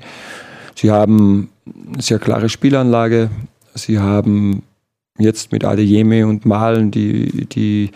Sie 0.75 0.91
haben 0.91 1.49
eine 1.93 2.01
sehr 2.01 2.19
klare 2.19 2.47
Spielanlage. 2.47 3.29
Sie 3.75 3.99
haben 3.99 4.63
jetzt 5.17 5.51
mit 5.51 5.65
Adeyemi 5.65 6.23
und 6.23 6.45
Malen, 6.45 6.91
die, 6.91 7.47
die 7.47 7.91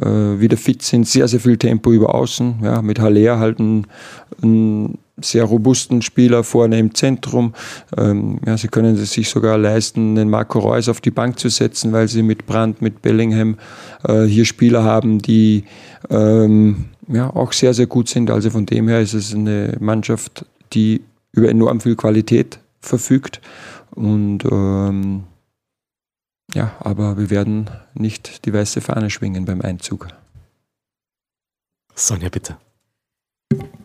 äh, 0.00 0.40
wieder 0.40 0.56
fit 0.56 0.82
sind, 0.82 1.06
sehr, 1.06 1.28
sehr 1.28 1.40
viel 1.40 1.56
Tempo 1.56 1.92
über 1.92 2.14
außen. 2.14 2.60
Ja, 2.62 2.82
mit 2.82 2.98
Haller 3.00 3.38
halt 3.38 3.58
ein, 3.58 3.86
ein 4.42 4.98
sehr 5.20 5.44
robusten 5.44 6.02
Spieler 6.02 6.42
vorne 6.42 6.78
im 6.78 6.94
Zentrum. 6.94 7.54
Ähm, 7.96 8.40
ja, 8.46 8.56
sie 8.56 8.68
können 8.68 8.96
es 8.96 9.12
sich 9.12 9.28
sogar 9.28 9.58
leisten, 9.58 10.16
den 10.16 10.28
Marco 10.28 10.58
Reus 10.58 10.88
auf 10.88 11.00
die 11.00 11.10
Bank 11.10 11.38
zu 11.38 11.48
setzen, 11.48 11.92
weil 11.92 12.08
sie 12.08 12.22
mit 12.22 12.46
Brandt, 12.46 12.82
mit 12.82 13.02
Bellingham 13.02 13.56
äh, 14.04 14.24
hier 14.24 14.44
Spieler 14.44 14.82
haben, 14.82 15.20
die 15.20 15.64
ähm, 16.10 16.86
ja, 17.08 17.30
auch 17.30 17.52
sehr, 17.52 17.74
sehr 17.74 17.86
gut 17.86 18.08
sind. 18.08 18.30
Also 18.30 18.50
von 18.50 18.66
dem 18.66 18.88
her 18.88 19.00
ist 19.00 19.14
es 19.14 19.34
eine 19.34 19.76
Mannschaft, 19.78 20.46
die 20.72 21.02
über 21.32 21.48
enorm 21.48 21.80
viel 21.80 21.96
Qualität 21.96 22.58
verfügt. 22.80 23.40
Und 23.94 24.44
ähm, 24.50 25.24
ja, 26.54 26.74
aber 26.80 27.18
wir 27.18 27.30
werden 27.30 27.70
nicht 27.94 28.46
die 28.46 28.52
weiße 28.52 28.80
Fahne 28.80 29.10
schwingen 29.10 29.44
beim 29.44 29.60
Einzug. 29.60 30.08
Sonja, 31.94 32.28
bitte. 32.28 32.56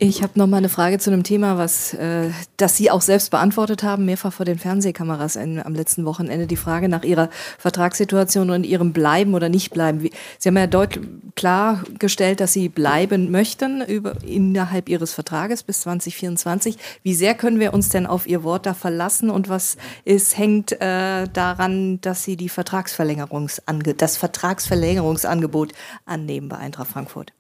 Ich 0.01 0.23
habe 0.23 0.39
noch 0.39 0.47
mal 0.47 0.57
eine 0.57 0.69
Frage 0.69 0.97
zu 0.97 1.11
einem 1.11 1.23
Thema, 1.23 1.57
was 1.57 1.93
äh, 1.93 2.29
das 2.57 2.77
Sie 2.77 2.89
auch 2.89 3.01
selbst 3.01 3.31
beantwortet 3.31 3.83
haben, 3.83 4.05
mehrfach 4.05 4.31
vor 4.31 4.45
den 4.45 4.57
Fernsehkameras 4.57 5.35
in, 5.35 5.59
am 5.59 5.75
letzten 5.75 6.05
Wochenende. 6.05 6.47
Die 6.47 6.55
Frage 6.55 6.87
nach 6.87 7.03
Ihrer 7.03 7.29
Vertragssituation 7.57 8.49
und 8.49 8.65
Ihrem 8.65 8.93
Bleiben 8.93 9.33
oder 9.33 9.49
Nicht-Bleiben. 9.49 10.09
Sie 10.37 10.49
haben 10.49 10.57
ja 10.57 10.67
deutlich 10.67 11.05
klargestellt, 11.35 12.39
dass 12.39 12.53
Sie 12.53 12.69
bleiben 12.69 13.31
möchten 13.31 13.81
über, 13.81 14.23
innerhalb 14.23 14.89
Ihres 14.89 15.13
Vertrages 15.13 15.63
bis 15.63 15.81
2024. 15.81 16.77
Wie 17.03 17.13
sehr 17.13 17.35
können 17.35 17.59
wir 17.59 17.73
uns 17.73 17.89
denn 17.89 18.05
auf 18.05 18.27
Ihr 18.27 18.43
Wort 18.43 18.65
da 18.65 18.73
verlassen 18.73 19.29
und 19.29 19.49
was 19.49 19.77
ist, 20.05 20.37
hängt 20.37 20.73
äh, 20.81 21.27
daran, 21.27 21.99
dass 22.01 22.23
Sie 22.23 22.37
die 22.37 22.49
Vertragsverlängerungsange 22.49 23.93
das 23.95 24.17
Vertragsverlängerungsangebot 24.17 25.73
annehmen 26.05 26.49
bei 26.49 26.57
Eintracht 26.57 26.91
Frankfurt? 26.91 27.33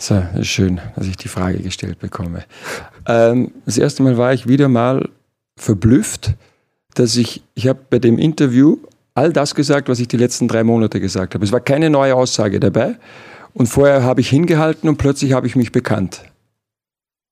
So, 0.00 0.22
schön, 0.42 0.80
dass 0.94 1.08
ich 1.08 1.16
die 1.16 1.26
Frage 1.26 1.58
gestellt 1.58 1.98
bekomme. 1.98 2.44
Ähm, 3.06 3.50
das 3.66 3.78
erste 3.78 4.04
Mal 4.04 4.16
war 4.16 4.32
ich 4.32 4.46
wieder 4.46 4.68
mal 4.68 5.08
verblüfft, 5.56 6.34
dass 6.94 7.16
ich, 7.16 7.42
ich 7.54 7.66
habe 7.66 7.80
bei 7.90 7.98
dem 7.98 8.16
Interview 8.16 8.78
all 9.14 9.32
das 9.32 9.56
gesagt, 9.56 9.88
was 9.88 9.98
ich 9.98 10.06
die 10.06 10.16
letzten 10.16 10.46
drei 10.46 10.62
Monate 10.62 11.00
gesagt 11.00 11.34
habe. 11.34 11.44
Es 11.44 11.50
war 11.50 11.58
keine 11.58 11.90
neue 11.90 12.14
Aussage 12.14 12.60
dabei. 12.60 12.96
Und 13.54 13.66
vorher 13.66 14.04
habe 14.04 14.20
ich 14.20 14.28
hingehalten 14.28 14.88
und 14.88 14.98
plötzlich 14.98 15.32
habe 15.32 15.48
ich 15.48 15.56
mich 15.56 15.72
bekannt. 15.72 16.22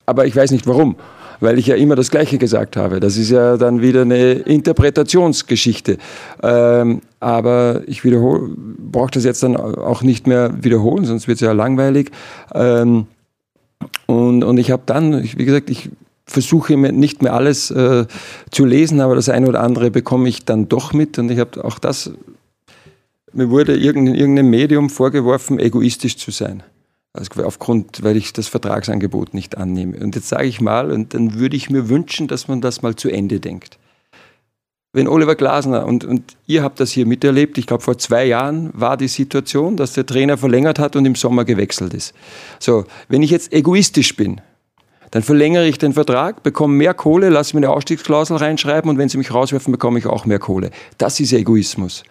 Aber 0.05 0.27
ich 0.27 0.35
weiß 0.35 0.51
nicht 0.51 0.67
warum 0.67 0.97
weil 1.41 1.59
ich 1.59 1.67
ja 1.67 1.77
immer 1.77 1.97
das 1.97 2.11
Gleiche 2.11 2.39
gesagt 2.39 2.77
habe. 2.77 3.01
Das 3.01 3.17
ist 3.17 3.31
ja 3.31 3.57
dann 3.57 3.81
wieder 3.81 4.03
eine 4.03 4.33
Interpretationsgeschichte. 4.33 5.99
Ähm, 6.43 7.03
aber 7.27 7.83
ich 7.89 8.05
wiederhole, 8.05 8.55
brauche 8.57 9.11
das 9.11 9.25
jetzt 9.25 9.43
dann 9.43 9.57
auch 9.57 10.03
nicht 10.03 10.29
mehr 10.29 10.63
wiederholen, 10.63 11.05
sonst 11.05 11.27
wird 11.27 11.39
es 11.39 11.41
ja 11.41 11.51
langweilig. 11.51 12.13
Ähm, 12.55 13.09
und, 14.07 14.45
und 14.45 14.59
ich 14.59 14.71
habe 14.71 14.85
dann, 14.87 15.25
wie 15.25 15.45
gesagt, 15.45 15.69
ich 15.69 15.91
versuche 16.25 16.77
nicht 16.77 17.23
mehr 17.23 17.35
alles 17.35 17.73
äh, 17.73 18.07
zu 18.53 18.65
lesen, 18.65 19.01
aber 19.01 19.17
das 19.17 19.29
eine 19.29 19.49
oder 19.49 19.61
andere 19.61 19.91
bekomme 19.91 20.29
ich 20.29 20.45
dann 20.45 20.69
doch 20.69 20.93
mit. 20.93 21.19
Und 21.19 21.33
ich 21.33 21.41
habe 21.41 21.65
auch 21.65 21.81
das, 21.81 22.13
mir 23.33 23.51
wurde 23.51 23.75
in 23.75 24.07
irgendeinem 24.15 24.51
Medium 24.51 24.89
vorgeworfen, 24.89 25.59
egoistisch 25.59 26.19
zu 26.19 26.31
sein. 26.31 26.63
Also 27.13 27.43
aufgrund, 27.43 28.05
weil 28.05 28.17
ich 28.17 28.35
das 28.35 28.47
Vertragsangebot 28.47 29.35
nicht 29.35 29.59
annehme. 29.59 29.97
Und 29.99 30.15
jetzt 30.15 30.29
sage 30.29 30.47
ich 30.47 30.61
mal, 30.61 30.93
und 30.93 31.13
dann 31.13 31.35
würde 31.35 31.57
ich 31.57 31.71
mir 31.71 31.89
wünschen, 31.89 32.29
dass 32.29 32.47
man 32.47 32.61
das 32.61 32.83
mal 32.83 32.95
zu 32.95 33.09
Ende 33.09 33.41
denkt. 33.41 33.79
Wenn 34.97 35.09
Oliver 35.09 35.35
Glasner, 35.35 35.85
und, 35.85 36.07
und 36.07 36.39
ihr 36.47 36.63
habt 36.63 36.81
das 36.81 36.91
hier 36.91 37.05
miterlebt, 37.05 37.59
ich 37.59 37.67
glaube 37.67 37.83
vor 37.83 37.99
zwei 37.99 38.25
Jahren 38.25 38.71
war 38.73 38.97
die 38.97 39.09
Situation, 39.09 39.77
dass 39.77 39.93
der 39.93 40.07
Trainer 40.07 40.39
verlängert 40.39 40.79
hat 40.79 40.97
und 40.97 41.05
im 41.05 41.17
Sommer 41.17 41.45
gewechselt 41.45 41.93
ist. 41.93 42.15
So, 42.59 42.87
wenn 43.11 43.23
ich 43.23 43.31
jetzt 43.31 43.53
egoistisch 43.53 44.17
bin, 44.17 44.41
dann 45.11 45.23
verlängere 45.23 45.69
ich 45.69 45.77
den 45.77 45.93
Vertrag, 45.93 46.43
bekomme 46.43 46.73
mehr 46.73 46.95
Kohle, 46.95 47.29
lasse 47.29 47.55
mir 47.55 47.67
eine 47.67 47.75
Ausstiegsklausel 47.77 48.39
reinschreiben 48.39 48.89
und 48.89 48.97
wenn 48.97 49.11
sie 49.11 49.19
mich 49.19 49.35
rauswerfen, 49.35 49.71
bekomme 49.71 49.99
ich 49.99 50.07
auch 50.07 50.25
mehr 50.25 50.39
Kohle. 50.39 50.71
Das 50.97 51.21
ist 51.21 51.35
Egoismus. 51.35 52.03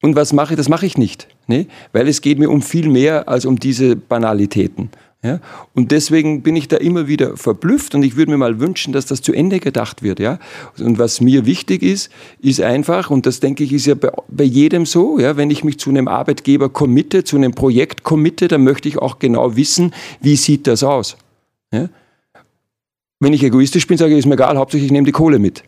Und 0.00 0.16
was 0.16 0.32
mache 0.32 0.54
ich? 0.54 0.56
Das 0.56 0.70
mache 0.70 0.86
ich 0.86 0.96
nicht, 0.96 1.28
ne? 1.48 1.66
weil 1.92 2.08
es 2.08 2.22
geht 2.22 2.38
mir 2.38 2.48
um 2.48 2.62
viel 2.62 2.88
mehr 2.88 3.28
als 3.28 3.44
um 3.44 3.60
diese 3.60 3.94
Banalitäten. 3.94 4.88
Ja? 5.24 5.40
Und 5.72 5.90
deswegen 5.90 6.42
bin 6.42 6.54
ich 6.54 6.68
da 6.68 6.76
immer 6.76 7.08
wieder 7.08 7.38
verblüfft 7.38 7.94
und 7.94 8.02
ich 8.02 8.14
würde 8.14 8.30
mir 8.30 8.36
mal 8.36 8.60
wünschen, 8.60 8.92
dass 8.92 9.06
das 9.06 9.22
zu 9.22 9.32
Ende 9.32 9.58
gedacht 9.58 10.02
wird. 10.02 10.20
Ja? 10.20 10.38
Und 10.78 10.98
was 10.98 11.22
mir 11.22 11.46
wichtig 11.46 11.82
ist, 11.82 12.10
ist 12.40 12.60
einfach, 12.60 13.10
und 13.10 13.24
das 13.24 13.40
denke 13.40 13.64
ich 13.64 13.72
ist 13.72 13.86
ja 13.86 13.94
bei, 13.94 14.12
bei 14.28 14.44
jedem 14.44 14.84
so, 14.84 15.18
ja? 15.18 15.38
wenn 15.38 15.50
ich 15.50 15.64
mich 15.64 15.78
zu 15.78 15.88
einem 15.88 16.08
Arbeitgeber 16.08 16.68
committe, 16.68 17.24
zu 17.24 17.36
einem 17.36 17.52
Projekt 17.52 18.04
committe, 18.04 18.48
dann 18.48 18.64
möchte 18.64 18.86
ich 18.86 18.98
auch 18.98 19.18
genau 19.18 19.56
wissen, 19.56 19.94
wie 20.20 20.36
sieht 20.36 20.66
das 20.66 20.84
aus. 20.84 21.16
Ja? 21.72 21.88
Wenn 23.18 23.32
ich 23.32 23.42
egoistisch 23.42 23.86
bin, 23.86 23.96
sage 23.96 24.12
ich, 24.12 24.18
ist 24.18 24.26
mir 24.26 24.34
egal, 24.34 24.58
hauptsächlich 24.58 24.88
ich 24.88 24.92
nehme 24.92 25.06
die 25.06 25.12
Kohle 25.12 25.38
mit. 25.38 25.64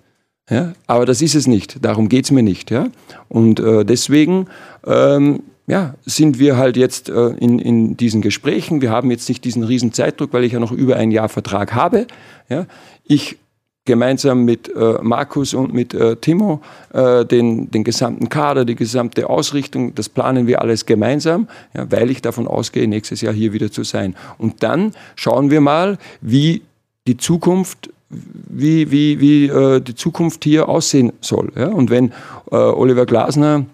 Ja? 0.50 0.74
Aber 0.86 1.06
das 1.06 1.22
ist 1.22 1.34
es 1.34 1.46
nicht, 1.46 1.82
darum 1.82 2.10
geht 2.10 2.26
es 2.26 2.30
mir 2.30 2.42
nicht. 2.42 2.70
Ja? 2.70 2.88
Und 3.30 3.58
äh, 3.58 3.86
deswegen 3.86 4.48
ähm, 4.86 5.40
ja, 5.66 5.94
sind 6.04 6.38
wir 6.38 6.56
halt 6.56 6.76
jetzt 6.76 7.08
äh, 7.08 7.28
in, 7.38 7.58
in 7.58 7.96
diesen 7.96 8.22
Gesprächen. 8.22 8.80
Wir 8.80 8.90
haben 8.90 9.10
jetzt 9.10 9.28
nicht 9.28 9.44
diesen 9.44 9.64
riesen 9.64 9.92
Zeitdruck, 9.92 10.32
weil 10.32 10.44
ich 10.44 10.52
ja 10.52 10.60
noch 10.60 10.72
über 10.72 10.96
ein 10.96 11.10
Jahr 11.10 11.28
Vertrag 11.28 11.74
habe. 11.74 12.06
Ja? 12.48 12.66
Ich 13.04 13.36
gemeinsam 13.84 14.44
mit 14.44 14.68
äh, 14.74 14.98
Markus 15.00 15.54
und 15.54 15.72
mit 15.72 15.94
äh, 15.94 16.16
Timo 16.16 16.60
äh, 16.92 17.24
den, 17.24 17.70
den 17.70 17.84
gesamten 17.84 18.28
Kader, 18.28 18.64
die 18.64 18.74
gesamte 18.74 19.30
Ausrichtung, 19.30 19.94
das 19.94 20.08
planen 20.08 20.46
wir 20.46 20.60
alles 20.60 20.86
gemeinsam, 20.86 21.48
ja, 21.72 21.90
weil 21.90 22.10
ich 22.10 22.20
davon 22.20 22.48
ausgehe, 22.48 22.88
nächstes 22.88 23.20
Jahr 23.20 23.32
hier 23.32 23.52
wieder 23.52 23.70
zu 23.70 23.84
sein. 23.84 24.16
Und 24.38 24.62
dann 24.64 24.92
schauen 25.14 25.50
wir 25.50 25.60
mal, 25.60 25.98
wie 26.20 26.62
die 27.06 27.16
Zukunft 27.16 27.90
wie, 28.08 28.90
wie, 28.90 29.20
wie 29.20 29.46
äh, 29.46 29.80
die 29.80 29.94
Zukunft 29.94 30.44
hier 30.44 30.68
aussehen 30.68 31.12
soll. 31.20 31.50
Ja? 31.56 31.68
Und 31.68 31.90
wenn 31.90 32.12
äh, 32.50 32.56
Oliver 32.56 33.04
Glasner 33.04 33.64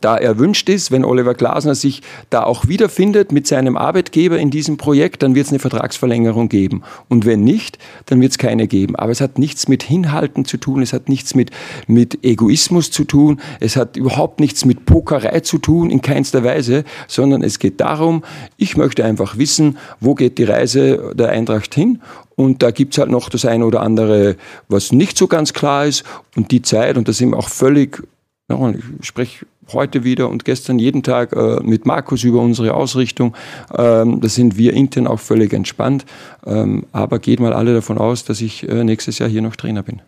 da 0.00 0.16
erwünscht 0.16 0.68
ist, 0.68 0.90
wenn 0.90 1.04
Oliver 1.04 1.34
Glasner 1.34 1.74
sich 1.74 2.02
da 2.30 2.44
auch 2.44 2.68
wiederfindet 2.68 3.32
mit 3.32 3.46
seinem 3.46 3.76
Arbeitgeber 3.76 4.38
in 4.38 4.50
diesem 4.50 4.76
Projekt, 4.76 5.22
dann 5.22 5.34
wird 5.34 5.46
es 5.46 5.52
eine 5.52 5.58
Vertragsverlängerung 5.58 6.48
geben. 6.48 6.82
Und 7.08 7.24
wenn 7.24 7.42
nicht, 7.42 7.78
dann 8.06 8.20
wird 8.20 8.32
es 8.32 8.38
keine 8.38 8.68
geben. 8.68 8.96
Aber 8.96 9.12
es 9.12 9.20
hat 9.20 9.38
nichts 9.38 9.66
mit 9.66 9.82
Hinhalten 9.82 10.44
zu 10.44 10.58
tun, 10.58 10.82
es 10.82 10.92
hat 10.92 11.08
nichts 11.08 11.34
mit, 11.34 11.50
mit 11.86 12.22
Egoismus 12.22 12.90
zu 12.90 13.04
tun, 13.04 13.40
es 13.60 13.76
hat 13.76 13.96
überhaupt 13.96 14.40
nichts 14.40 14.64
mit 14.64 14.84
Pokerei 14.84 15.40
zu 15.40 15.58
tun, 15.58 15.90
in 15.90 16.02
keinster 16.02 16.44
Weise, 16.44 16.84
sondern 17.06 17.42
es 17.42 17.58
geht 17.58 17.80
darum, 17.80 18.24
ich 18.56 18.76
möchte 18.76 19.04
einfach 19.04 19.38
wissen, 19.38 19.78
wo 20.00 20.14
geht 20.14 20.38
die 20.38 20.44
Reise 20.44 21.14
der 21.16 21.30
Eintracht 21.30 21.74
hin 21.74 22.00
und 22.38 22.62
da 22.62 22.70
gibt's 22.70 22.98
halt 22.98 23.10
noch 23.10 23.30
das 23.30 23.44
eine 23.44 23.66
oder 23.66 23.80
andere, 23.80 24.36
was 24.68 24.92
nicht 24.92 25.18
so 25.18 25.26
ganz 25.26 25.52
klar 25.52 25.86
ist. 25.86 26.04
Und 26.36 26.52
die 26.52 26.62
Zeit, 26.62 26.96
und 26.96 27.08
da 27.08 27.12
sind 27.12 27.30
wir 27.30 27.36
auch 27.36 27.48
völlig, 27.48 28.06
ja, 28.48 28.70
ich 28.70 29.06
spreche 29.06 29.46
heute 29.72 30.04
wieder 30.04 30.28
und 30.28 30.44
gestern 30.44 30.78
jeden 30.78 31.02
Tag 31.02 31.32
äh, 31.32 31.60
mit 31.62 31.84
Markus 31.86 32.24
über 32.24 32.40
unsere 32.40 32.74
Ausrichtung. 32.74 33.36
Ähm, 33.76 34.20
da 34.20 34.28
sind 34.28 34.56
wir 34.56 34.72
intern 34.72 35.06
auch 35.06 35.20
völlig 35.20 35.52
entspannt. 35.52 36.06
Ähm, 36.46 36.86
aber 36.92 37.18
geht 37.18 37.40
mal 37.40 37.52
alle 37.52 37.74
davon 37.74 37.98
aus, 37.98 38.24
dass 38.24 38.40
ich 38.40 38.68
äh, 38.68 38.84
nächstes 38.84 39.18
Jahr 39.18 39.28
hier 39.28 39.42
noch 39.42 39.56
Trainer 39.56 39.82
bin. 39.82 40.00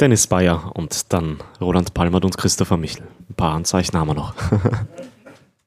Dennis 0.00 0.28
Bayer 0.28 0.72
und 0.74 1.12
dann 1.12 1.38
Roland 1.60 1.92
Palmer 1.92 2.22
und 2.24 2.38
Christopher 2.38 2.76
Michel. 2.76 3.02
Ein 3.28 3.34
paar 3.34 3.54
Anzeichen 3.54 3.98
haben 3.98 4.08
wir 4.08 4.14
noch. 4.14 4.34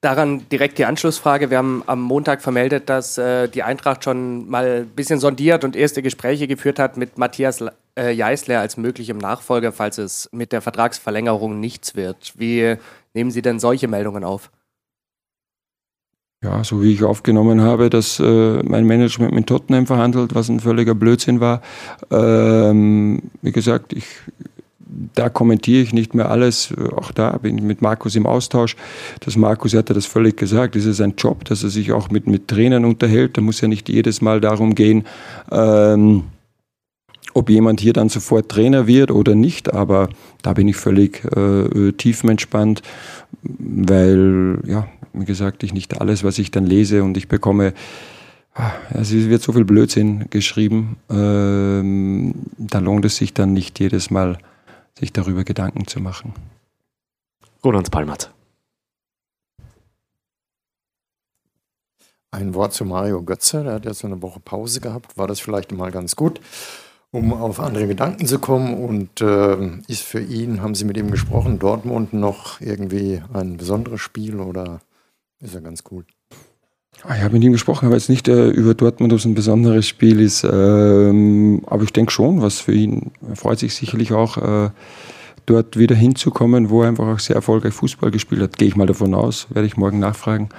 Daran 0.02 0.50
direkt 0.50 0.80
die 0.80 0.86
Anschlussfrage. 0.86 1.52
Wir 1.52 1.60
haben 1.60 1.84
am 1.86 2.02
Montag 2.02 2.42
vermeldet, 2.42 2.90
dass 2.90 3.20
äh, 3.20 3.48
die 3.48 3.62
Eintracht 3.62 4.04
schon 4.04 4.50
mal 4.50 4.82
ein 4.82 4.88
bisschen 4.88 5.20
sondiert 5.20 5.64
und 5.64 5.76
erste 5.76 6.02
Gespräche 6.02 6.48
geführt 6.48 6.80
hat 6.80 6.98
mit 6.98 7.20
Matthias 7.20 7.64
äh, 7.96 8.12
Jeißler 8.12 8.60
als 8.60 8.78
möglichem 8.78 9.20
Nachfolger, 9.20 9.72
falls 9.72 10.00
es 10.00 10.28
mit 10.32 10.52
der 10.54 10.62
Vertragsverlängerung 10.62 11.60
nichts 11.60 11.96
wird. 11.96 12.34
Wie 12.36 12.78
nehmen 13.14 13.30
Sie 13.30 13.44
denn 13.44 13.60
solche 13.60 13.88
Meldungen 13.88 14.24
auf? 14.24 14.50
ja, 16.44 16.64
so 16.64 16.82
wie 16.82 16.92
ich 16.92 17.04
aufgenommen 17.04 17.62
habe, 17.62 17.90
dass 17.90 18.20
äh, 18.20 18.64
mein 18.64 18.86
Management 18.86 19.34
mit 19.34 19.48
Tottenham 19.48 19.86
verhandelt, 19.86 20.34
was 20.34 20.50
ein 20.50 20.60
völliger 20.60 20.96
Blödsinn 20.96 21.40
war. 21.40 21.62
Ähm, 22.10 23.22
wie 23.42 23.52
gesagt, 23.52 23.94
ich, 23.94 24.06
da 25.16 25.30
kommentiere 25.30 25.82
ich 25.82 25.94
nicht 25.94 26.14
mehr 26.14 26.30
alles. 26.30 26.74
Auch 26.96 27.12
da 27.12 27.38
bin 27.38 27.58
ich 27.58 27.64
mit 27.64 27.82
Markus 27.82 28.16
im 28.16 28.26
Austausch. 28.26 28.76
Das 29.22 29.36
Markus 29.36 29.74
hat 29.74 29.90
das 29.90 30.06
völlig 30.06 30.38
gesagt. 30.38 30.76
Es 30.76 30.86
ist 30.86 31.02
ein 31.02 31.14
Job, 31.18 31.46
dass 31.46 31.64
er 31.64 31.70
sich 31.70 31.92
auch 31.92 32.10
mit, 32.10 32.28
mit 32.28 32.48
Trainern 32.48 32.86
unterhält. 32.86 33.38
Da 33.38 33.42
muss 33.42 33.62
ja 33.62 33.68
nicht 33.68 33.90
jedes 33.90 34.22
Mal 34.22 34.42
darum 34.42 34.76
gehen, 34.76 35.06
ähm, 35.52 36.24
ob 37.34 37.50
jemand 37.50 37.80
hier 37.80 37.94
dann 37.94 38.10
sofort 38.10 38.50
Trainer 38.50 38.88
wird 38.88 39.12
oder 39.12 39.36
nicht. 39.36 39.74
Aber 39.74 40.10
da 40.42 40.54
bin 40.54 40.68
ich 40.68 40.76
völlig 40.76 41.24
äh, 41.36 41.92
tiefenentspannt, 41.94 42.82
weil, 43.44 44.60
ja, 44.66 44.88
wie 45.14 45.26
gesagt, 45.26 45.64
ich 45.64 45.74
nicht 45.74 46.00
alles, 46.00 46.24
was 46.24 46.40
ich 46.40 46.52
dann 46.52 46.66
lese 46.66 47.04
und 47.04 47.18
ich 47.18 47.28
bekomme, 47.28 47.74
ah, 48.56 48.72
es 48.94 49.14
wird 49.14 49.42
so 49.42 49.54
viel 49.54 49.66
Blödsinn 49.66 50.26
geschrieben, 50.30 50.98
ähm, 51.10 52.34
da 52.58 52.80
lohnt 52.80 53.06
es 53.06 53.18
sich 53.18 53.34
dann 53.34 53.54
nicht 53.54 53.80
jedes 53.80 54.10
Mal, 54.10 54.38
sich 54.98 55.14
darüber 55.14 55.44
Gedanken 55.44 55.88
zu 55.88 56.00
machen. 56.00 56.34
Roland 57.64 57.92
Palmert. 57.92 58.34
Ein 62.32 62.54
Wort 62.54 62.74
zu 62.74 62.86
Mario 62.86 63.22
Götze, 63.24 63.64
der 63.64 63.74
hat 63.74 63.86
jetzt 63.86 64.06
eine 64.06 64.22
Woche 64.22 64.40
Pause 64.40 64.80
gehabt. 64.80 65.18
War 65.18 65.28
das 65.28 65.42
vielleicht 65.42 65.74
mal 65.74 65.92
ganz 65.92 66.16
gut, 66.16 66.40
um 67.12 67.34
auf 67.34 67.60
andere 67.60 67.88
Gedanken 67.88 68.26
zu 68.26 68.40
kommen? 68.40 68.74
Und 68.74 69.20
äh, 69.20 69.80
ist 69.88 70.04
für 70.04 70.22
ihn, 70.22 70.62
haben 70.62 70.74
Sie 70.74 70.86
mit 70.86 70.96
ihm 70.96 71.12
gesprochen, 71.12 71.60
Dortmund 71.60 72.14
noch 72.14 72.62
irgendwie 72.62 73.22
ein 73.34 73.58
besonderes 73.58 74.00
Spiel 74.00 74.40
oder 74.40 74.80
ist 75.40 75.54
ja 75.54 75.60
ganz 75.60 75.84
cool. 75.92 76.06
Ah, 77.04 77.16
ich 77.16 77.24
habe 77.24 77.34
mit 77.34 77.44
ihm 77.44 77.52
gesprochen, 77.52 77.88
aber 77.88 77.96
jetzt 77.96 78.10
nicht 78.10 78.28
äh, 78.28 78.50
über 78.50 78.74
Dortmund, 78.74 79.12
ob 79.12 79.20
es 79.20 79.26
ein 79.26 79.34
besonderes 79.34 79.88
Spiel 79.88 80.20
ist. 80.20 80.44
Ähm, 80.44 81.64
aber 81.66 81.84
ich 81.84 81.94
denke 81.94 82.12
schon, 82.12 82.42
was 82.42 82.60
für 82.60 82.74
ihn. 82.74 83.12
Er 83.28 83.36
freut 83.36 83.60
sich 83.60 83.74
sicherlich 83.76 84.14
auch, 84.14 84.38
äh, 84.38 84.70
dort 85.48 85.78
wieder 85.78 85.96
hinzukommen, 85.96 86.70
wo 86.70 86.84
er 86.84 86.90
einfach 86.90 87.08
auch 87.08 87.20
sehr 87.20 87.36
erfolgreich 87.36 87.74
Fußball 87.74 88.12
gespielt 88.12 88.42
hat. 88.42 88.58
Gehe 88.58 88.68
ich 88.68 88.76
mal 88.76 88.86
davon 88.86 89.16
aus, 89.16 89.48
werde 89.50 89.66
ich 89.66 89.78
morgen 89.78 90.00
nachfragen. 90.00 90.50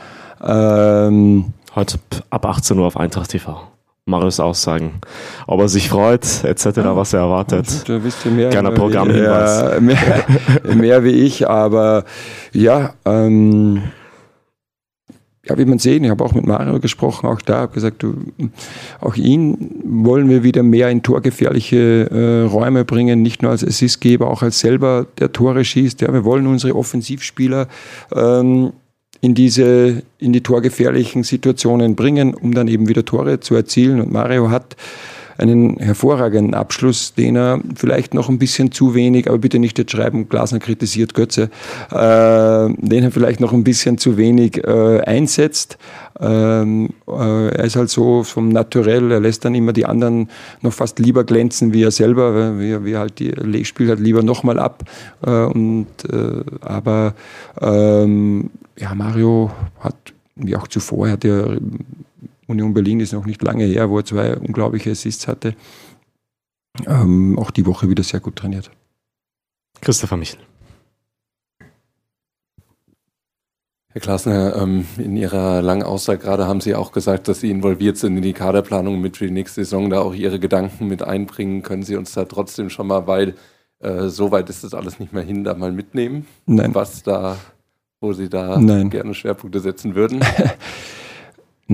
Ähm, 0.42 1.52
Heute 1.74 1.98
ab 2.28 2.44
18 2.44 2.78
Uhr 2.78 2.86
auf 2.86 2.98
Eintracht 2.98 3.30
TV. 3.30 3.62
Marius 4.04 4.40
Aussagen, 4.40 5.00
ob 5.46 5.60
er 5.60 5.68
sich 5.68 5.88
freut, 5.88 6.44
etc., 6.44 6.76
ja, 6.76 6.96
was 6.96 7.14
er 7.14 7.20
erwartet. 7.20 7.88
Da 7.88 8.02
wisst 8.04 8.26
ihr 8.26 8.32
mehr. 8.32 8.50
Gerne 8.50 8.72
Programmhinweis. 8.72 9.76
Äh, 9.76 9.80
mehr, 9.80 9.96
mehr, 10.74 11.04
wie 11.04 11.12
ich, 11.12 11.48
aber 11.48 12.04
ja, 12.52 12.94
ähm, 13.06 13.84
ja, 15.44 15.58
wie 15.58 15.64
man 15.64 15.78
sehen, 15.78 16.04
ich 16.04 16.10
habe 16.10 16.24
auch 16.24 16.34
mit 16.34 16.46
Mario 16.46 16.78
gesprochen, 16.78 17.26
auch 17.26 17.40
da, 17.40 17.62
habe 17.62 17.74
gesagt, 17.74 18.02
du, 18.02 18.14
auch 19.00 19.16
ihn 19.16 19.82
wollen 19.84 20.28
wir 20.28 20.44
wieder 20.44 20.62
mehr 20.62 20.88
in 20.88 21.02
torgefährliche 21.02 22.08
äh, 22.10 22.48
Räume 22.48 22.84
bringen, 22.84 23.22
nicht 23.22 23.42
nur 23.42 23.50
als 23.50 23.64
Assistgeber, 23.66 24.30
auch 24.30 24.42
als 24.42 24.60
selber 24.60 25.06
der 25.18 25.32
Tore 25.32 25.64
schießt. 25.64 26.00
Ja, 26.00 26.12
wir 26.12 26.24
wollen 26.24 26.46
unsere 26.46 26.76
Offensivspieler 26.76 27.66
ähm, 28.14 28.72
in 29.20 29.34
diese, 29.34 30.02
in 30.18 30.32
die 30.32 30.42
torgefährlichen 30.42 31.24
Situationen 31.24 31.96
bringen, 31.96 32.34
um 32.34 32.54
dann 32.54 32.68
eben 32.68 32.88
wieder 32.88 33.04
Tore 33.04 33.40
zu 33.40 33.56
erzielen. 33.56 34.00
Und 34.00 34.12
Mario 34.12 34.50
hat 34.50 34.76
einen 35.42 35.76
hervorragenden 35.78 36.54
Abschluss, 36.54 37.14
den 37.14 37.36
er 37.36 37.60
vielleicht 37.74 38.14
noch 38.14 38.28
ein 38.28 38.38
bisschen 38.38 38.72
zu 38.72 38.94
wenig, 38.94 39.28
aber 39.28 39.38
bitte 39.38 39.58
nicht 39.58 39.78
jetzt 39.78 39.92
schreiben, 39.92 40.28
Glasner 40.28 40.60
kritisiert 40.60 41.14
Götze, 41.14 41.50
äh, 41.90 42.68
den 42.78 43.04
er 43.04 43.10
vielleicht 43.10 43.40
noch 43.40 43.52
ein 43.52 43.64
bisschen 43.64 43.98
zu 43.98 44.16
wenig 44.16 44.64
äh, 44.64 45.00
einsetzt. 45.00 45.78
Ähm, 46.20 46.90
äh, 47.08 47.48
er 47.48 47.64
ist 47.64 47.76
halt 47.76 47.90
so 47.90 48.22
vom 48.22 48.50
Naturell, 48.50 49.10
er 49.10 49.20
lässt 49.20 49.44
dann 49.44 49.54
immer 49.54 49.72
die 49.72 49.86
anderen 49.86 50.28
noch 50.60 50.72
fast 50.72 50.98
lieber 50.98 51.24
glänzen 51.24 51.72
wie 51.72 51.82
er 51.82 51.90
selber, 51.90 52.58
wie 52.58 52.84
wie 52.84 52.96
halt 52.96 53.18
die 53.18 53.64
spielt 53.64 53.90
halt 53.90 54.00
lieber 54.00 54.22
nochmal 54.22 54.58
ab. 54.58 54.84
Äh, 55.26 55.30
und, 55.30 55.86
äh, 56.10 56.44
aber 56.60 57.14
ähm, 57.60 58.50
ja, 58.78 58.94
Mario 58.94 59.50
hat, 59.80 59.96
wie 60.36 60.56
auch 60.56 60.68
zuvor, 60.68 61.10
hat 61.10 61.24
er 61.24 61.58
Union 62.52 62.74
Berlin 62.74 63.00
ist 63.00 63.12
noch 63.12 63.26
nicht 63.26 63.42
lange 63.42 63.64
her, 63.64 63.90
wo 63.90 63.98
er 63.98 64.04
zwei 64.04 64.36
unglaubliche 64.36 64.90
Assists 64.90 65.26
hatte. 65.26 65.54
Ähm, 66.86 67.38
auch 67.38 67.50
die 67.50 67.66
Woche 67.66 67.88
wieder 67.88 68.02
sehr 68.02 68.20
gut 68.20 68.36
trainiert. 68.36 68.70
Christopher 69.80 70.16
Michel. 70.16 70.38
Herr 73.88 74.00
Klasner, 74.00 74.56
ähm, 74.56 74.86
in 74.96 75.18
Ihrer 75.18 75.60
langen 75.60 75.82
Aussage 75.82 76.20
gerade 76.20 76.46
haben 76.46 76.62
Sie 76.62 76.74
auch 76.74 76.92
gesagt, 76.92 77.28
dass 77.28 77.40
Sie 77.40 77.50
involviert 77.50 77.98
sind 77.98 78.16
in 78.16 78.22
die 78.22 78.32
Kaderplanung 78.32 79.02
mit 79.02 79.18
für 79.18 79.26
die 79.26 79.32
nächste 79.32 79.64
Saison, 79.64 79.90
da 79.90 80.00
auch 80.00 80.14
Ihre 80.14 80.38
Gedanken 80.38 80.86
mit 80.86 81.02
einbringen. 81.02 81.62
Können 81.62 81.82
Sie 81.82 81.96
uns 81.96 82.12
da 82.12 82.24
trotzdem 82.24 82.70
schon 82.70 82.86
mal, 82.86 83.06
weil 83.06 83.34
äh, 83.80 84.08
so 84.08 84.30
weit 84.30 84.48
ist 84.48 84.64
das 84.64 84.72
alles 84.72 84.98
nicht 84.98 85.12
mehr 85.12 85.22
hin, 85.22 85.44
da 85.44 85.52
mal 85.52 85.72
mitnehmen? 85.72 86.26
Nein. 86.46 86.74
Was 86.74 87.02
da, 87.02 87.36
wo 88.00 88.14
Sie 88.14 88.30
da 88.30 88.58
Nein. 88.58 88.88
gerne 88.88 89.12
Schwerpunkte 89.12 89.60
setzen 89.60 89.94
würden? 89.94 90.20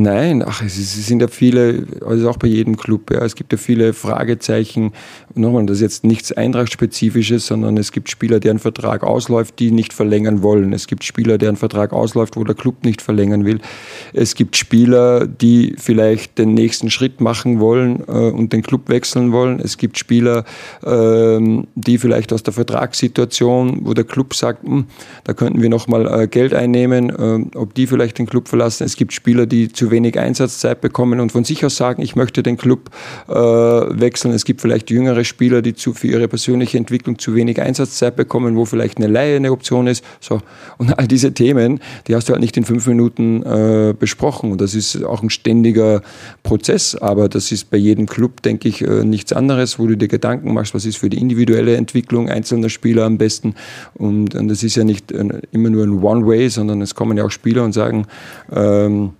Nein, 0.01 0.45
ach, 0.47 0.63
es, 0.63 0.77
sind 1.07 1.21
ja 1.21 1.27
viele, 1.27 1.85
also 2.07 2.31
auch 2.31 2.37
bei 2.37 2.47
jedem 2.47 2.77
Club, 2.77 3.11
ja, 3.11 3.25
es 3.25 3.35
gibt 3.35 3.51
ja 3.51 3.59
viele 3.59 3.93
Fragezeichen. 3.93 4.93
Nochmal, 5.35 5.67
das 5.67 5.79
ist 5.79 5.83
jetzt 5.83 6.05
nichts 6.05 6.31
Eintracht-spezifisches, 6.31 7.49
sondern 7.49 7.77
es 7.77 7.91
gibt 7.91 8.09
Spieler, 8.09 8.39
deren 8.39 8.61
Vertrag 8.61 9.03
ausläuft, 9.03 9.59
die 9.59 9.73
nicht 9.73 9.93
verlängern 9.93 10.41
wollen. 10.45 10.73
Es 10.73 10.87
gibt 10.87 11.03
Spieler, 11.03 11.37
deren 11.37 11.57
Vertrag 11.57 11.93
ausläuft, 11.93 12.37
wo 12.37 12.45
der 12.45 12.55
Club 12.55 12.85
nicht 12.85 13.03
verlängern 13.03 13.45
will. 13.45 13.59
Es 14.13 14.37
gibt 14.37 14.57
Spieler, 14.57 15.27
die 15.27 15.75
vielleicht 15.79 16.39
den 16.39 16.55
nächsten 16.55 16.91
Schritt 16.91 17.21
machen 17.21 17.59
wollen 17.59 18.05
äh, 18.07 18.31
und 18.31 18.53
den 18.53 18.63
Club 18.63 18.89
wechseln 18.89 19.33
wollen. 19.33 19.59
Es 19.59 19.79
gibt 19.79 19.99
Spieler, 19.99 20.45
ähm, 20.87 21.67
die 21.75 21.99
vielleicht 21.99 22.33
aus 22.33 22.45
der 22.45 22.55
Vertragssituation, 22.55 23.81
wo 23.83 23.95
der 23.95 24.05
Club 24.05 24.33
sagt, 24.35 24.63
hm, 24.63 24.85
da 25.25 25.35
könnten 25.35 25.61
wir 25.61 25.71
nochmal 25.71 26.07
äh, 26.07 26.29
Geld 26.29 26.55
einnehmen, 26.55 27.11
äh, 27.11 27.57
ob 27.57 27.75
die 27.75 27.89
vielleicht 27.89 28.19
den 28.19 28.27
Club 28.27 28.47
verlassen. 28.47 28.85
Es 28.85 28.95
gibt 28.95 29.13
Spieler, 29.13 29.47
die 29.47 29.73
zu 29.73 29.88
wenig 29.90 30.18
Einsatzzeit 30.18 30.81
bekommen 30.81 31.20
und 31.20 31.33
von 31.33 31.44
sich 31.44 31.64
aus 31.64 31.77
sagen, 31.77 32.03
ich 32.03 32.16
möchte 32.16 32.42
den 32.42 32.57
Club 32.57 32.90
äh, 33.29 33.33
wechseln. 33.35 34.33
Es 34.35 34.44
gibt 34.44 34.61
vielleicht 34.61 34.90
jüngere 34.90 35.24
Spieler, 35.24 35.62
die 35.62 35.74
zu, 35.74 35.94
für 35.94 36.09
ihre 36.09 36.29
persönliche 36.29 36.79
Entwicklung 36.79 37.18
zu 37.18 37.35
wenig 37.35 37.61
Einsatzzeit 37.61 38.16
bekommen, 38.16 38.57
wo 38.57 38.64
vielleicht 38.64 38.98
eine 38.98 39.07
Leihe 39.07 39.37
eine 39.37 39.53
Option 39.53 39.87
ist. 39.87 40.05
So. 40.20 40.40
Und 40.77 40.98
all 40.98 41.07
diese 41.07 41.33
Themen, 41.33 41.81
die 42.07 42.14
hast 42.14 42.29
du 42.29 42.33
halt 42.33 42.40
nicht 42.40 42.57
in 42.57 42.64
fünf 42.64 42.87
Minuten 42.87 43.42
äh, 43.42 43.94
besprochen. 43.98 44.53
Und 44.53 44.61
das 44.61 44.74
ist 44.74 45.03
auch 45.05 45.22
ein 45.22 45.31
ständiger 45.31 46.03
Prozess, 46.42 46.94
aber 46.94 47.29
das 47.29 47.53
ist 47.53 47.70
bei 47.70 47.77
jedem 47.77 48.07
Club, 48.07 48.42
denke 48.42 48.68
ich, 48.68 48.83
äh, 48.83 49.05
nichts 49.05 49.33
anderes, 49.33 49.79
wo 49.79 49.87
du 49.87 49.96
dir 49.96 50.09
Gedanken 50.09 50.55
machst, 50.55 50.74
was 50.74 50.85
ist 50.85 50.98
für 50.98 51.11
die 51.11 51.18
individuelle 51.18 51.77
Entwicklung 51.77 52.29
einzelner 52.29 52.68
Spieler 52.68 53.05
am 53.05 53.18
besten. 53.18 53.55
Und, 53.94 54.35
und 54.35 54.48
das 54.48 54.62
ist 54.62 54.77
ja 54.77 54.85
nicht 54.85 55.12
äh, 55.12 55.24
immer 55.53 55.70
nur 55.70 55.85
ein 55.85 56.03
One-Way, 56.03 56.48
sondern 56.48 56.83
es 56.83 56.94
kommen 56.94 57.16
ja 57.16 57.24
auch 57.24 57.31
Spieler 57.31 57.64
und 57.64 57.72
sagen, 57.72 58.07
ähm, 58.53 59.12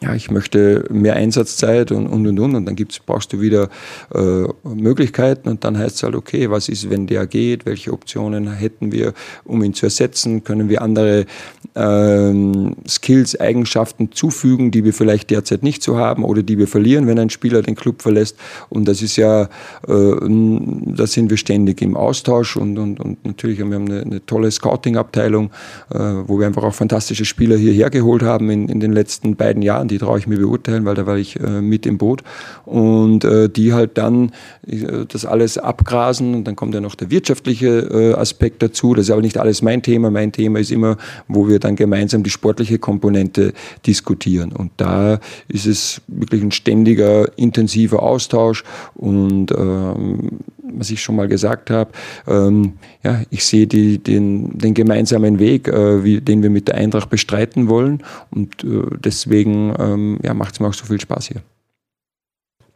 ja, 0.00 0.14
ich 0.14 0.30
möchte 0.30 0.84
mehr 0.90 1.14
Einsatzzeit 1.14 1.92
und 1.92 2.06
und 2.06 2.26
und 2.26 2.38
und. 2.38 2.54
Und 2.54 2.66
dann 2.66 2.76
gibt's, 2.76 2.98
brauchst 2.98 3.32
du 3.32 3.40
wieder 3.40 3.68
äh, 4.14 4.44
Möglichkeiten 4.64 5.48
und 5.48 5.64
dann 5.64 5.78
heißt 5.78 5.96
es 5.96 6.02
halt, 6.02 6.14
okay, 6.14 6.50
was 6.50 6.68
ist, 6.68 6.90
wenn 6.90 7.06
der 7.06 7.26
geht? 7.26 7.66
Welche 7.66 7.92
Optionen 7.92 8.50
hätten 8.52 8.92
wir, 8.92 9.12
um 9.44 9.62
ihn 9.62 9.74
zu 9.74 9.86
ersetzen? 9.86 10.44
Können 10.44 10.68
wir 10.68 10.82
andere 10.82 11.26
ähm, 11.74 12.76
Skills, 12.88 13.38
Eigenschaften 13.38 14.12
zufügen, 14.12 14.70
die 14.70 14.84
wir 14.84 14.92
vielleicht 14.92 15.30
derzeit 15.30 15.62
nicht 15.62 15.82
so 15.82 15.98
haben 15.98 16.24
oder 16.24 16.42
die 16.42 16.58
wir 16.58 16.68
verlieren, 16.68 17.06
wenn 17.06 17.18
ein 17.18 17.30
Spieler 17.30 17.62
den 17.62 17.74
Club 17.74 18.02
verlässt? 18.02 18.36
Und 18.70 18.88
das 18.88 19.02
ist 19.02 19.16
ja, 19.16 19.42
äh, 19.42 19.48
da 19.88 21.06
sind 21.06 21.30
wir 21.30 21.36
ständig 21.36 21.82
im 21.82 21.96
Austausch 21.96 22.56
und, 22.56 22.78
und, 22.78 23.00
und 23.00 23.24
natürlich 23.24 23.60
haben 23.60 23.70
wir 23.70 23.78
eine, 23.78 24.00
eine 24.02 24.26
tolle 24.26 24.50
Scouting-Abteilung, 24.50 25.50
äh, 25.90 25.98
wo 25.98 26.38
wir 26.38 26.46
einfach 26.46 26.64
auch 26.64 26.74
fantastische 26.74 27.24
Spieler 27.24 27.56
hierher 27.56 27.90
geholt 27.90 28.22
haben 28.22 28.50
in, 28.50 28.68
in 28.68 28.80
den 28.80 28.92
letzten 28.92 29.36
beiden 29.36 29.62
Jahren 29.62 29.81
die 29.88 29.98
traue 29.98 30.18
ich 30.18 30.26
mir 30.26 30.38
beurteilen, 30.38 30.84
weil 30.84 30.94
da 30.94 31.06
war 31.06 31.16
ich 31.16 31.38
äh, 31.40 31.60
mit 31.60 31.86
im 31.86 31.98
Boot. 31.98 32.22
Und 32.64 33.24
äh, 33.24 33.48
die 33.48 33.72
halt 33.72 33.98
dann 33.98 34.32
äh, 34.66 35.04
das 35.08 35.24
alles 35.24 35.58
abgrasen 35.58 36.34
und 36.34 36.44
dann 36.44 36.56
kommt 36.56 36.74
ja 36.74 36.80
noch 36.80 36.94
der 36.94 37.10
wirtschaftliche 37.10 37.68
äh, 37.68 38.14
Aspekt 38.14 38.62
dazu. 38.62 38.94
Das 38.94 39.06
ist 39.06 39.10
aber 39.10 39.22
nicht 39.22 39.38
alles 39.38 39.62
mein 39.62 39.82
Thema. 39.82 40.10
Mein 40.10 40.32
Thema 40.32 40.58
ist 40.58 40.70
immer, 40.70 40.96
wo 41.28 41.48
wir 41.48 41.58
dann 41.58 41.76
gemeinsam 41.76 42.22
die 42.22 42.30
sportliche 42.30 42.78
Komponente 42.78 43.52
diskutieren. 43.86 44.52
Und 44.52 44.72
da 44.76 45.18
ist 45.48 45.66
es 45.66 46.00
wirklich 46.06 46.42
ein 46.42 46.52
ständiger, 46.52 47.26
intensiver 47.36 48.02
Austausch 48.02 48.64
und 48.94 49.52
ähm, 49.52 50.40
was 50.78 50.90
ich 50.90 51.02
schon 51.02 51.16
mal 51.16 51.28
gesagt 51.28 51.70
habe, 51.70 51.92
ähm, 52.26 52.74
ja, 53.02 53.22
ich 53.30 53.44
sehe 53.44 53.66
die, 53.66 53.98
den, 53.98 54.58
den 54.58 54.74
gemeinsamen 54.74 55.38
Weg, 55.38 55.68
äh, 55.68 56.04
wie, 56.04 56.20
den 56.20 56.42
wir 56.42 56.50
mit 56.50 56.68
der 56.68 56.76
Eintracht 56.76 57.10
bestreiten 57.10 57.68
wollen. 57.68 58.02
Und 58.30 58.64
äh, 58.64 58.82
deswegen 58.98 59.74
ähm, 59.78 60.18
ja, 60.22 60.34
macht 60.34 60.54
es 60.54 60.60
mir 60.60 60.68
auch 60.68 60.74
so 60.74 60.86
viel 60.86 61.00
Spaß 61.00 61.28
hier. 61.28 61.42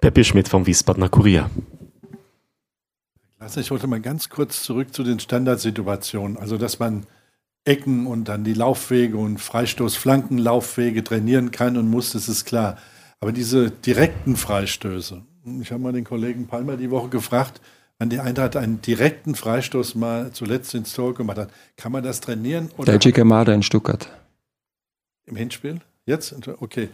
Peppi 0.00 0.24
Schmidt 0.24 0.48
vom 0.48 0.66
Wiesbadener 0.66 1.08
Kurier. 1.08 1.50
ich 3.56 3.70
wollte 3.70 3.86
mal 3.86 4.00
ganz 4.00 4.28
kurz 4.28 4.62
zurück 4.62 4.92
zu 4.92 5.02
den 5.02 5.18
Standardsituationen. 5.18 6.36
Also, 6.36 6.58
dass 6.58 6.78
man 6.78 7.06
Ecken 7.66 8.06
und 8.06 8.28
dann 8.28 8.44
die 8.44 8.54
Laufwege 8.54 9.16
und 9.16 9.38
Freistoßflankenlaufwege 9.38 11.02
trainieren 11.02 11.50
kann 11.50 11.76
und 11.76 11.90
muss, 11.90 12.12
das 12.12 12.28
ist 12.28 12.44
klar. 12.44 12.78
Aber 13.20 13.32
diese 13.32 13.70
direkten 13.70 14.36
Freistöße, 14.36 15.22
ich 15.60 15.72
habe 15.72 15.82
mal 15.82 15.92
den 15.92 16.04
Kollegen 16.04 16.46
Palmer 16.46 16.76
die 16.76 16.90
Woche 16.90 17.08
gefragt, 17.08 17.60
wenn 17.98 18.10
die 18.10 18.20
Eintracht 18.20 18.56
einen 18.56 18.82
direkten 18.82 19.34
Freistoß 19.34 19.94
mal 19.94 20.30
zuletzt 20.32 20.74
ins 20.74 20.92
Tor 20.92 21.14
gemacht 21.14 21.38
hat, 21.38 21.50
kann 21.76 21.92
man 21.92 22.02
das 22.02 22.20
trainieren? 22.20 22.70
Oder 22.76 22.98
Der 22.98 23.12
Kamada 23.12 23.52
in 23.52 23.62
Stuttgart. 23.62 24.08
Im 25.24 25.36
Hinspiel? 25.36 25.80
Jetzt? 26.04 26.34
Okay. 26.60 26.88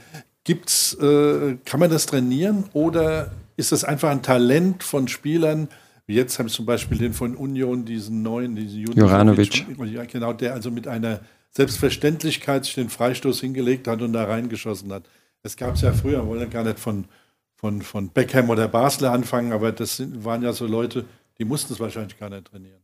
Gibt's, 0.44 0.94
äh, 0.94 1.56
kann 1.64 1.80
man 1.80 1.90
das 1.90 2.06
trainieren 2.06 2.64
oder 2.72 3.32
ist 3.56 3.72
das 3.72 3.84
einfach 3.84 4.10
ein 4.10 4.22
Talent 4.22 4.82
von 4.82 5.06
Spielern, 5.06 5.68
wie 6.06 6.14
jetzt 6.14 6.38
haben 6.38 6.46
wir 6.46 6.52
zum 6.52 6.66
Beispiel 6.66 6.98
den 6.98 7.12
von 7.12 7.36
Union, 7.36 7.84
diesen 7.84 8.22
neuen, 8.22 8.56
diesen 8.56 8.92
Joranovic. 8.92 9.64
Genau, 10.08 10.32
der 10.32 10.54
also 10.54 10.70
mit 10.70 10.88
einer 10.88 11.20
Selbstverständlichkeit 11.50 12.64
sich 12.64 12.74
den 12.74 12.88
Freistoß 12.88 13.40
hingelegt 13.40 13.86
hat 13.86 14.02
und 14.02 14.12
da 14.12 14.24
reingeschossen 14.24 14.92
hat. 14.92 15.04
Das 15.42 15.56
gab 15.56 15.74
es 15.74 15.82
ja 15.82 15.92
früher, 15.92 16.22
wir 16.22 16.26
wollen 16.26 16.50
gar 16.50 16.64
nicht 16.64 16.78
von, 16.78 17.04
von, 17.62 17.80
von 17.80 18.08
Beckham 18.08 18.50
oder 18.50 18.66
Basler 18.66 19.12
anfangen, 19.12 19.52
aber 19.52 19.70
das 19.70 19.96
sind, 19.96 20.24
waren 20.24 20.42
ja 20.42 20.52
so 20.52 20.66
Leute, 20.66 21.04
die 21.38 21.44
mussten 21.44 21.72
es 21.72 21.78
wahrscheinlich 21.78 22.18
gar 22.18 22.28
nicht 22.28 22.46
trainieren. 22.46 22.80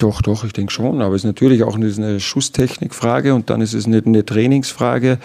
Doch, 0.00 0.20
doch, 0.20 0.44
ich 0.44 0.52
denke 0.52 0.72
schon. 0.72 1.00
Aber 1.00 1.14
es 1.14 1.22
ist 1.22 1.26
natürlich 1.26 1.62
auch 1.62 1.76
eine 1.76 2.20
Schusstechnikfrage 2.20 3.34
und 3.34 3.50
dann 3.50 3.60
ist 3.60 3.74
es 3.74 3.86
nicht 3.86 4.06
eine 4.06 4.24
Trainingsfrage. 4.24 5.18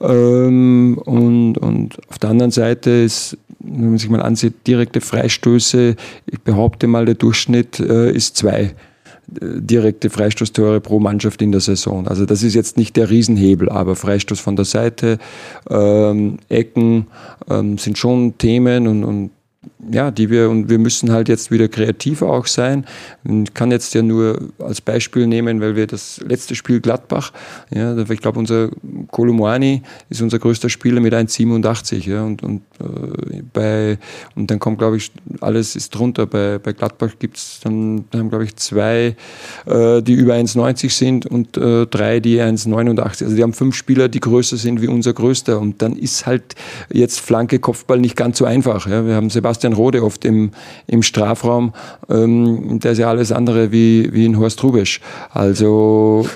Ähm, 0.00 0.98
und, 1.04 1.56
und 1.56 1.98
auf 2.08 2.18
der 2.18 2.30
anderen 2.30 2.50
Seite 2.50 2.90
ist, 2.90 3.38
wenn 3.60 3.90
man 3.90 3.98
sich 3.98 4.10
mal 4.10 4.22
ansieht, 4.22 4.66
direkte 4.66 5.00
Freistöße, 5.00 5.94
ich 6.26 6.40
behaupte 6.40 6.88
mal, 6.88 7.06
der 7.06 7.14
Durchschnitt 7.14 7.78
äh, 7.78 8.10
ist 8.10 8.36
zwei 8.36 8.74
direkte 9.26 10.10
Freistoßtore 10.10 10.80
pro 10.80 11.00
Mannschaft 11.00 11.42
in 11.42 11.52
der 11.52 11.60
Saison. 11.60 12.06
Also 12.08 12.26
das 12.26 12.42
ist 12.42 12.54
jetzt 12.54 12.76
nicht 12.76 12.96
der 12.96 13.10
Riesenhebel, 13.10 13.68
aber 13.68 13.96
Freistoß 13.96 14.40
von 14.40 14.56
der 14.56 14.64
Seite, 14.64 15.18
ähm, 15.70 16.38
Ecken 16.48 17.06
ähm, 17.48 17.78
sind 17.78 17.98
schon 17.98 18.38
Themen 18.38 18.86
und, 18.86 19.04
und 19.04 19.30
ja, 19.90 20.10
die 20.10 20.30
wir, 20.30 20.50
und 20.50 20.68
wir 20.68 20.78
müssen 20.78 21.12
halt 21.12 21.28
jetzt 21.28 21.50
wieder 21.50 21.68
kreativer 21.68 22.30
auch 22.30 22.46
sein. 22.46 22.86
Ich 23.24 23.54
kann 23.54 23.70
jetzt 23.70 23.94
ja 23.94 24.02
nur 24.02 24.38
als 24.58 24.80
Beispiel 24.80 25.26
nehmen, 25.26 25.60
weil 25.60 25.76
wir 25.76 25.86
das 25.86 26.20
letzte 26.26 26.54
Spiel 26.54 26.80
Gladbach, 26.80 27.32
ja, 27.70 27.96
ich 27.96 28.20
glaube, 28.20 28.38
unser 28.38 28.70
Kolomoani 29.10 29.82
ist 30.08 30.22
unser 30.22 30.38
größter 30.38 30.68
Spieler 30.68 31.00
mit 31.00 31.14
1,87, 31.14 32.08
ja, 32.08 32.22
und, 32.24 32.42
und, 32.42 32.62
äh, 32.80 33.96
und 34.34 34.50
dann 34.50 34.58
kommt, 34.58 34.78
glaube 34.78 34.96
ich, 34.96 35.12
alles 35.40 35.76
ist 35.76 35.94
drunter. 35.94 36.26
Bei, 36.26 36.58
bei 36.58 36.72
Gladbach 36.72 37.12
gibt 37.18 37.36
es 37.36 37.60
dann, 37.62 38.04
da 38.10 38.18
haben, 38.18 38.30
glaube 38.30 38.44
ich, 38.44 38.56
zwei, 38.56 39.16
äh, 39.66 40.02
die 40.02 40.14
über 40.14 40.34
1,90 40.34 40.90
sind 40.90 41.26
und 41.26 41.56
äh, 41.56 41.86
drei, 41.86 42.20
die 42.20 42.40
1,89. 42.40 43.24
Also 43.24 43.36
die 43.36 43.42
haben 43.42 43.52
fünf 43.52 43.74
Spieler, 43.74 44.08
die 44.08 44.20
größer 44.20 44.56
sind 44.56 44.82
wie 44.82 44.88
unser 44.88 45.12
größter. 45.12 45.60
Und 45.60 45.82
dann 45.82 45.96
ist 45.96 46.26
halt 46.26 46.54
jetzt 46.92 47.20
Flanke, 47.20 47.58
Kopfball 47.58 47.98
nicht 47.98 48.16
ganz 48.16 48.38
so 48.38 48.44
einfach. 48.44 48.86
Ja. 48.86 49.06
Wir 49.06 49.14
haben 49.14 49.30
Sebastian 49.30 49.73
Rode 49.74 50.02
oft 50.02 50.24
im, 50.24 50.50
im 50.86 51.02
Strafraum. 51.02 51.74
Ähm, 52.08 52.80
der 52.80 52.92
ist 52.92 52.98
ja 52.98 53.08
alles 53.08 53.32
andere 53.32 53.72
wie, 53.72 54.12
wie 54.12 54.26
ein 54.26 54.38
Horst 54.38 54.62
Rubesch. 54.62 55.00
Also 55.30 56.26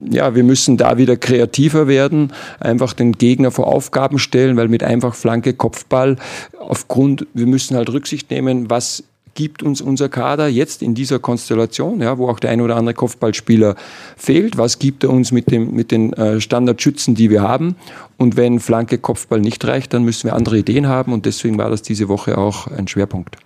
ja, 0.00 0.34
wir 0.34 0.44
müssen 0.44 0.76
da 0.76 0.96
wieder 0.96 1.16
kreativer 1.16 1.88
werden, 1.88 2.32
einfach 2.60 2.92
den 2.92 3.12
Gegner 3.12 3.50
vor 3.50 3.66
Aufgaben 3.66 4.18
stellen, 4.18 4.56
weil 4.56 4.68
mit 4.68 4.84
einfach 4.84 5.14
Flanke, 5.14 5.54
Kopfball, 5.54 6.16
aufgrund, 6.58 7.26
wir 7.34 7.46
müssen 7.46 7.76
halt 7.76 7.92
Rücksicht 7.92 8.30
nehmen, 8.30 8.70
was 8.70 9.04
gibt 9.38 9.62
uns 9.62 9.80
unser 9.80 10.08
Kader 10.08 10.48
jetzt 10.48 10.82
in 10.82 10.96
dieser 10.96 11.20
Konstellation, 11.20 12.00
ja, 12.00 12.18
wo 12.18 12.28
auch 12.28 12.40
der 12.40 12.50
ein 12.50 12.60
oder 12.60 12.74
andere 12.74 12.92
Kopfballspieler 12.92 13.76
fehlt? 14.16 14.58
Was 14.58 14.80
gibt 14.80 15.04
er 15.04 15.10
uns 15.10 15.30
mit, 15.30 15.52
dem, 15.52 15.74
mit 15.74 15.92
den 15.92 16.12
äh, 16.14 16.40
Standardschützen, 16.40 17.14
die 17.14 17.30
wir 17.30 17.40
haben? 17.40 17.76
Und 18.16 18.36
wenn 18.36 18.58
Flanke, 18.58 18.98
Kopfball 18.98 19.40
nicht 19.40 19.64
reicht, 19.64 19.94
dann 19.94 20.02
müssen 20.02 20.24
wir 20.24 20.34
andere 20.34 20.58
Ideen 20.58 20.88
haben 20.88 21.12
und 21.12 21.24
deswegen 21.24 21.56
war 21.56 21.70
das 21.70 21.82
diese 21.82 22.08
Woche 22.08 22.36
auch 22.36 22.66
ein 22.66 22.88
Schwerpunkt. 22.88 23.36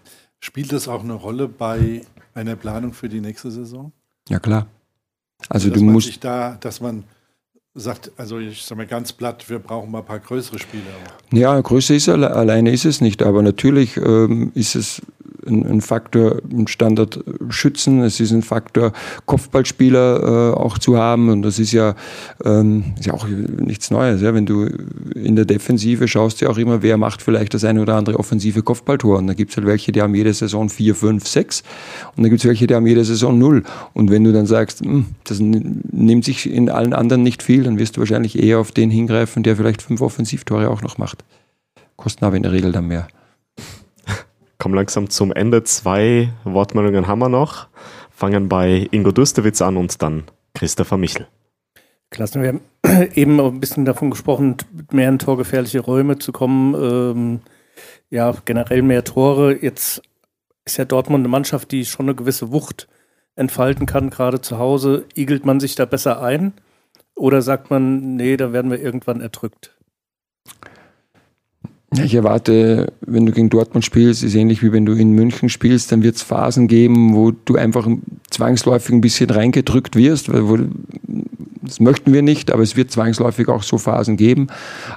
Spielt 0.41 0.73
das 0.73 0.89
auch 0.89 1.05
eine 1.05 1.13
Rolle 1.13 1.47
bei 1.47 2.01
einer 2.33 2.57
Planung 2.57 2.95
für 2.95 3.11
die 3.11 3.21
nächste 3.21 3.51
Saison? 3.51 3.93
Ja, 4.31 4.39
klar. 4.39 4.69
Also, 5.51 5.69
also 5.69 5.79
du 5.79 5.85
musst. 5.85 6.25
Da, 6.25 6.57
dass 6.59 6.81
man 6.81 7.05
sagt, 7.75 8.13
also 8.17 8.39
ich 8.39 8.63
sage 8.63 8.79
mal 8.79 8.87
ganz 8.87 9.13
platt, 9.13 9.45
wir 9.51 9.59
brauchen 9.59 9.91
mal 9.91 9.99
ein 9.99 10.07
paar 10.07 10.21
größere 10.21 10.59
Spieler. 10.59 10.85
Ja, 11.33 11.61
Größe 11.61 11.95
ist 11.95 12.09
alleine 12.09 12.71
ist 12.71 12.87
es 12.87 13.03
nicht, 13.03 13.23
aber 13.23 13.43
natürlich 13.43 13.99
ähm, 13.99 14.53
ist 14.55 14.75
es 14.75 15.03
ein, 15.47 15.67
ein 15.67 15.81
Faktor, 15.81 16.41
ein 16.51 16.67
Standard 16.67 17.23
schützen. 17.49 18.03
Es 18.03 18.21
ist 18.21 18.33
ein 18.33 18.43
Faktor, 18.43 18.93
Kopfballspieler 19.27 20.53
äh, 20.53 20.57
auch 20.57 20.79
zu 20.79 20.97
haben. 20.97 21.29
Und 21.29 21.43
das 21.43 21.59
ist 21.59 21.73
ja, 21.73 21.95
ähm, 22.45 22.95
ist 22.99 23.07
ja 23.07 23.15
auch 23.15 23.27
nichts 23.27 23.91
Neues. 23.91 24.23
Ja? 24.23 24.35
Wenn 24.35 24.47
du 24.47 24.67
in 25.15 25.37
der 25.37 25.45
Defensive 25.45 26.09
schaust, 26.09 26.41
ja 26.41 26.49
auch 26.49 26.59
immer, 26.59 26.83
wer 26.83 26.97
macht 26.97 27.23
vielleicht 27.23 27.55
das 27.55 27.65
eine 27.65 27.83
oder 27.83 27.97
andere 27.97 28.19
offensive 28.19 28.63
Kopfballtor. 28.63 29.19
Und 29.19 29.27
da 29.27 29.35
gibt 29.35 29.51
es 29.51 29.57
halt 29.57 29.67
welche, 29.67 29.93
die 29.93 30.03
haben 30.03 30.15
jede 30.15 30.33
Saison 30.33 30.69
vier, 30.69 30.95
fünf, 30.95 31.27
sechs. 31.27 31.63
Und 32.17 32.23
da 32.23 32.29
gibt 32.29 32.41
es 32.41 32.49
welche, 32.49 32.67
die 32.67 32.75
haben 32.75 32.87
jede 32.87 33.05
Saison 33.05 33.39
null. 33.39 33.63
Und 33.95 34.11
wenn 34.11 34.25
du 34.25 34.33
dann 34.33 34.47
sagst, 34.47 34.85
mh, 34.85 34.91
hm, 34.93 35.07
das 35.25 35.41
nimmt 35.41 36.25
sich 36.25 36.51
in 36.51 36.69
allen 36.69 36.93
anderen 36.93 37.23
nicht 37.23 37.43
viel, 37.43 37.65
dann 37.65 37.79
wirst 37.79 37.97
du 37.97 38.01
wahrscheinlich 38.01 38.43
eher 38.43 38.59
auf 38.59 38.73
den 38.73 38.91
hingreifen, 38.91 39.43
der 39.43 39.57
vielleicht 39.57 39.83
fünf 39.83 40.01
Offensivtore 40.01 40.71
auch 40.71 40.83
noch 40.83 40.99
macht. 40.99 41.25
Kosten 41.97 42.25
aber 42.25 42.37
in 42.37 42.43
der 42.43 42.53
Regel 42.53 42.73
dann 42.73 42.89
mehr 42.89 43.09
kommen 44.63 44.77
langsam 44.77 45.11
zum 45.11 45.33
Ende. 45.33 45.65
Zwei 45.65 46.29
Wortmeldungen 46.45 47.09
haben 47.09 47.19
wir 47.19 47.29
noch. 47.29 47.67
Fangen 48.13 48.49
bei 48.49 48.87
Ingo 48.93 49.11
Dustewitz 49.11 49.61
an 49.61 49.77
und 49.77 50.01
dann 50.03 50.23
Christopher 50.55 50.97
Michel. 50.97 51.27
Klasse, 52.11 52.41
wir 52.41 52.49
haben 52.51 52.61
eben 53.17 53.41
ein 53.41 53.59
bisschen 53.59 53.85
davon 53.85 54.13
gesprochen, 54.13 54.59
mehr 54.93 55.09
in 55.09 55.19
torgefährliche 55.19 55.81
Räume 55.81 56.21
zu 56.21 56.31
kommen. 56.31 56.77
Ähm, 56.77 57.41
ja, 58.09 58.33
generell 58.45 58.83
mehr 58.83 59.03
Tore. 59.03 59.59
Jetzt 59.61 60.01
ist 60.65 60.77
ja 60.77 60.85
Dortmund 60.85 61.23
eine 61.23 61.29
Mannschaft, 61.29 61.73
die 61.73 61.85
schon 61.85 62.07
eine 62.07 62.15
gewisse 62.15 62.53
Wucht 62.53 62.87
entfalten 63.35 63.87
kann, 63.87 64.11
gerade 64.11 64.43
zu 64.43 64.59
Hause. 64.59 65.07
Igelt 65.17 65.45
man 65.45 65.59
sich 65.59 65.75
da 65.75 65.87
besser 65.87 66.23
ein? 66.23 66.53
Oder 67.17 67.43
sagt 67.43 67.71
man, 67.71 68.15
nee, 68.15 68.37
da 68.37 68.53
werden 68.53 68.71
wir 68.71 68.81
irgendwann 68.81 69.23
erdrückt? 69.23 69.75
Ich 71.95 72.15
erwarte, 72.15 72.93
wenn 73.03 73.27
du 73.27 73.33
gegen 73.33 73.51
Dortmund 73.51 73.85
spielst, 73.85 74.23
ist 74.23 74.35
ähnlich 74.35 74.63
wie 74.63 74.73
wenn 74.73 74.87
du 74.87 74.93
in 74.93 75.13
München 75.13 75.51
spielst, 75.51 75.93
dann 75.93 76.03
wird 76.03 76.17
es 76.17 76.23
Phasen 76.23 76.67
geben, 76.67 77.15
wo 77.15 77.33
du 77.33 77.57
einfach 77.57 77.87
zwangsläufig 78.31 78.95
ein 78.95 79.03
bisschen 79.03 79.29
reingedrückt 79.29 79.95
wirst, 79.95 80.33
wo, 80.33 80.59
das 81.63 81.81
möchten 81.81 82.13
wir 82.13 82.23
nicht, 82.23 82.51
aber 82.51 82.63
es 82.63 82.77
wird 82.77 82.91
zwangsläufig 82.91 83.49
auch 83.49 83.63
so 83.63 83.79
Phasen 83.79 84.17
geben. 84.17 84.49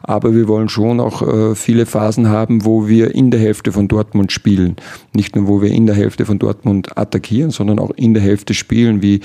Aber 0.03 0.33
wir 0.33 0.47
wollen 0.47 0.69
schon 0.69 0.99
auch 0.99 1.21
äh, 1.21 1.55
viele 1.55 1.85
Phasen 1.85 2.29
haben, 2.29 2.65
wo 2.65 2.87
wir 2.87 3.13
in 3.13 3.29
der 3.29 3.39
Hälfte 3.39 3.71
von 3.71 3.87
Dortmund 3.87 4.31
spielen. 4.31 4.75
Nicht 5.13 5.35
nur, 5.35 5.47
wo 5.47 5.61
wir 5.61 5.71
in 5.71 5.85
der 5.85 5.95
Hälfte 5.95 6.25
von 6.25 6.39
Dortmund 6.39 6.97
attackieren, 6.97 7.51
sondern 7.51 7.77
auch 7.77 7.91
in 7.91 8.13
der 8.13 8.23
Hälfte 8.23 8.53
spielen, 8.53 9.01
wie 9.01 9.19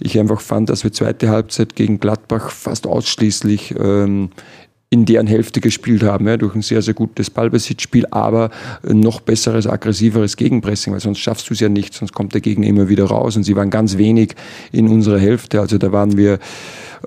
ich 0.00 0.18
einfach 0.18 0.40
fand, 0.40 0.70
dass 0.70 0.84
wir 0.84 0.92
zweite 0.92 1.28
Halbzeit 1.28 1.76
gegen 1.76 2.00
Gladbach 2.00 2.50
fast 2.50 2.86
ausschließlich 2.86 3.74
ähm, 3.78 4.30
in 4.88 5.04
deren 5.04 5.26
Hälfte 5.26 5.60
gespielt 5.60 6.04
haben, 6.04 6.28
ja, 6.28 6.36
durch 6.36 6.54
ein 6.54 6.62
sehr, 6.62 6.80
sehr 6.80 6.94
gutes 6.94 7.28
Ballbesitzspiel, 7.28 8.06
aber 8.12 8.50
noch 8.84 9.20
besseres, 9.20 9.66
aggressiveres 9.66 10.36
Gegenpressing, 10.36 10.92
weil 10.92 11.00
sonst 11.00 11.18
schaffst 11.18 11.50
du 11.50 11.54
es 11.54 11.60
ja 11.60 11.68
nicht, 11.68 11.92
sonst 11.92 12.12
kommt 12.12 12.34
der 12.34 12.40
Gegner 12.40 12.68
immer 12.68 12.88
wieder 12.88 13.06
raus 13.06 13.36
und 13.36 13.42
sie 13.42 13.56
waren 13.56 13.70
ganz 13.70 13.98
wenig 13.98 14.34
in 14.70 14.86
unserer 14.88 15.18
Hälfte, 15.18 15.60
also 15.60 15.76
da 15.76 15.90
waren 15.90 16.16
wir 16.16 16.38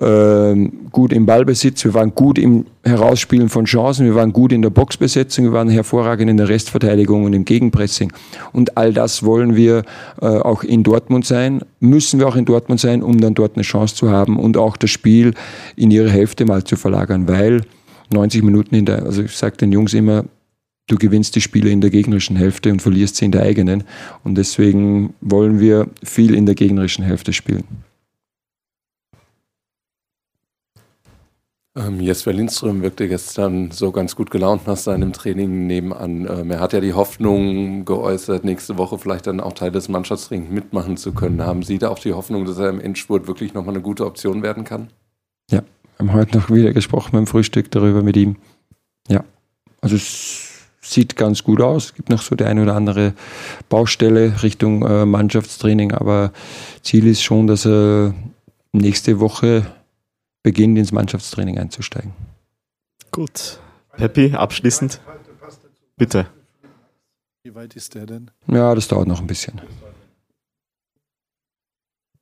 äh, 0.00 0.70
gut 0.92 1.12
im 1.12 1.24
Ballbesitz, 1.24 1.84
wir 1.84 1.94
waren 1.94 2.14
gut 2.14 2.38
im 2.38 2.66
Herausspielen 2.84 3.48
von 3.48 3.64
Chancen, 3.64 4.04
wir 4.04 4.14
waren 4.14 4.32
gut 4.32 4.52
in 4.52 4.60
der 4.60 4.70
Boxbesetzung, 4.70 5.46
wir 5.46 5.52
waren 5.52 5.68
hervorragend 5.68 6.30
in 6.30 6.36
der 6.36 6.48
Restverteidigung 6.48 7.24
und 7.24 7.32
im 7.32 7.44
Gegenpressing. 7.44 8.12
Und 8.52 8.76
all 8.76 8.92
das 8.92 9.22
wollen 9.22 9.56
wir 9.56 9.84
äh, 10.20 10.26
auch 10.26 10.62
in 10.62 10.82
Dortmund 10.82 11.26
sein, 11.26 11.62
müssen 11.80 12.20
wir 12.20 12.28
auch 12.28 12.36
in 12.36 12.44
Dortmund 12.44 12.78
sein, 12.78 13.02
um 13.02 13.20
dann 13.20 13.34
dort 13.34 13.56
eine 13.56 13.62
Chance 13.62 13.94
zu 13.94 14.10
haben 14.10 14.38
und 14.38 14.56
auch 14.56 14.76
das 14.76 14.90
Spiel 14.90 15.34
in 15.76 15.90
ihre 15.90 16.10
Hälfte 16.10 16.44
mal 16.44 16.62
zu 16.62 16.76
verlagern, 16.76 17.26
weil 17.26 17.62
90 18.12 18.42
Minuten 18.42 18.74
in 18.74 18.84
der, 18.84 19.04
also 19.04 19.22
ich 19.22 19.32
sage 19.32 19.56
den 19.56 19.72
Jungs 19.72 19.94
immer, 19.94 20.24
du 20.86 20.96
gewinnst 20.96 21.36
die 21.36 21.40
Spiele 21.40 21.70
in 21.70 21.80
der 21.80 21.90
gegnerischen 21.90 22.36
Hälfte 22.36 22.70
und 22.70 22.82
verlierst 22.82 23.16
sie 23.16 23.24
in 23.24 23.32
der 23.32 23.42
eigenen. 23.42 23.84
Und 24.24 24.36
deswegen 24.36 25.14
wollen 25.20 25.60
wir 25.60 25.88
viel 26.02 26.34
in 26.34 26.46
der 26.46 26.54
gegnerischen 26.54 27.04
Hälfte 27.04 27.32
spielen. 27.32 27.64
Ähm, 31.80 32.00
Jesper 32.00 32.32
Lindström 32.32 32.82
wirkte 32.82 33.08
gestern 33.08 33.70
so 33.70 33.92
ganz 33.92 34.16
gut 34.16 34.30
gelaunt 34.30 34.66
nach 34.66 34.76
seinem 34.76 35.12
Training 35.12 35.66
nebenan. 35.66 36.26
Ähm, 36.28 36.50
er 36.50 36.60
hat 36.60 36.72
ja 36.72 36.80
die 36.80 36.94
Hoffnung 36.94 37.84
geäußert, 37.84 38.44
nächste 38.44 38.76
Woche 38.76 38.98
vielleicht 38.98 39.26
dann 39.26 39.40
auch 39.40 39.52
Teil 39.52 39.70
des 39.70 39.88
Mannschaftstrainings 39.88 40.50
mitmachen 40.50 40.96
zu 40.96 41.12
können. 41.12 41.44
Haben 41.44 41.62
Sie 41.62 41.78
da 41.78 41.88
auch 41.88 41.98
die 41.98 42.12
Hoffnung, 42.12 42.44
dass 42.44 42.58
er 42.58 42.68
im 42.68 42.80
Endspurt 42.80 43.26
wirklich 43.26 43.54
nochmal 43.54 43.74
eine 43.74 43.82
gute 43.82 44.04
Option 44.04 44.42
werden 44.42 44.64
kann? 44.64 44.88
Ja, 45.50 45.62
wir 45.96 46.08
haben 46.08 46.12
heute 46.12 46.38
noch 46.38 46.50
wieder 46.50 46.72
gesprochen 46.72 47.10
beim 47.12 47.26
Frühstück 47.26 47.70
darüber 47.70 48.02
mit 48.02 48.16
ihm. 48.16 48.36
Ja, 49.08 49.24
also 49.80 49.96
es 49.96 50.68
sieht 50.80 51.16
ganz 51.16 51.44
gut 51.44 51.60
aus. 51.60 51.86
Es 51.86 51.94
gibt 51.94 52.10
noch 52.10 52.22
so 52.22 52.34
die 52.34 52.44
eine 52.44 52.62
oder 52.62 52.74
andere 52.74 53.14
Baustelle 53.68 54.42
Richtung 54.42 54.84
äh, 54.84 55.06
Mannschaftstraining, 55.06 55.92
aber 55.92 56.32
Ziel 56.82 57.06
ist 57.06 57.22
schon, 57.22 57.46
dass 57.46 57.64
er 57.64 58.14
nächste 58.72 59.20
Woche 59.20 59.66
beginnt, 60.42 60.78
ins 60.78 60.92
Mannschaftstraining 60.92 61.58
einzusteigen. 61.58 62.12
Gut. 63.10 63.58
Peppi, 63.96 64.34
abschließend. 64.34 65.00
Bitte. 65.96 66.26
Wie 67.42 67.54
weit 67.54 67.74
ist 67.74 67.94
der 67.94 68.06
denn? 68.06 68.30
Ja, 68.46 68.74
das 68.74 68.88
dauert 68.88 69.08
noch 69.08 69.20
ein 69.20 69.26
bisschen. 69.26 69.60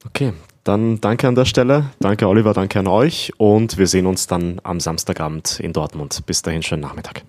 Okay, 0.04 0.32
dann 0.62 1.00
danke 1.00 1.26
an 1.26 1.34
der 1.34 1.44
Stelle. 1.44 1.90
Danke 1.98 2.28
Oliver, 2.28 2.54
danke 2.54 2.78
an 2.78 2.86
euch 2.86 3.32
und 3.36 3.78
wir 3.78 3.88
sehen 3.88 4.06
uns 4.06 4.28
dann 4.28 4.60
am 4.62 4.78
Samstagabend 4.78 5.58
in 5.60 5.72
Dortmund. 5.72 6.24
Bis 6.26 6.42
dahin, 6.42 6.62
schönen 6.62 6.82
Nachmittag. 6.82 7.24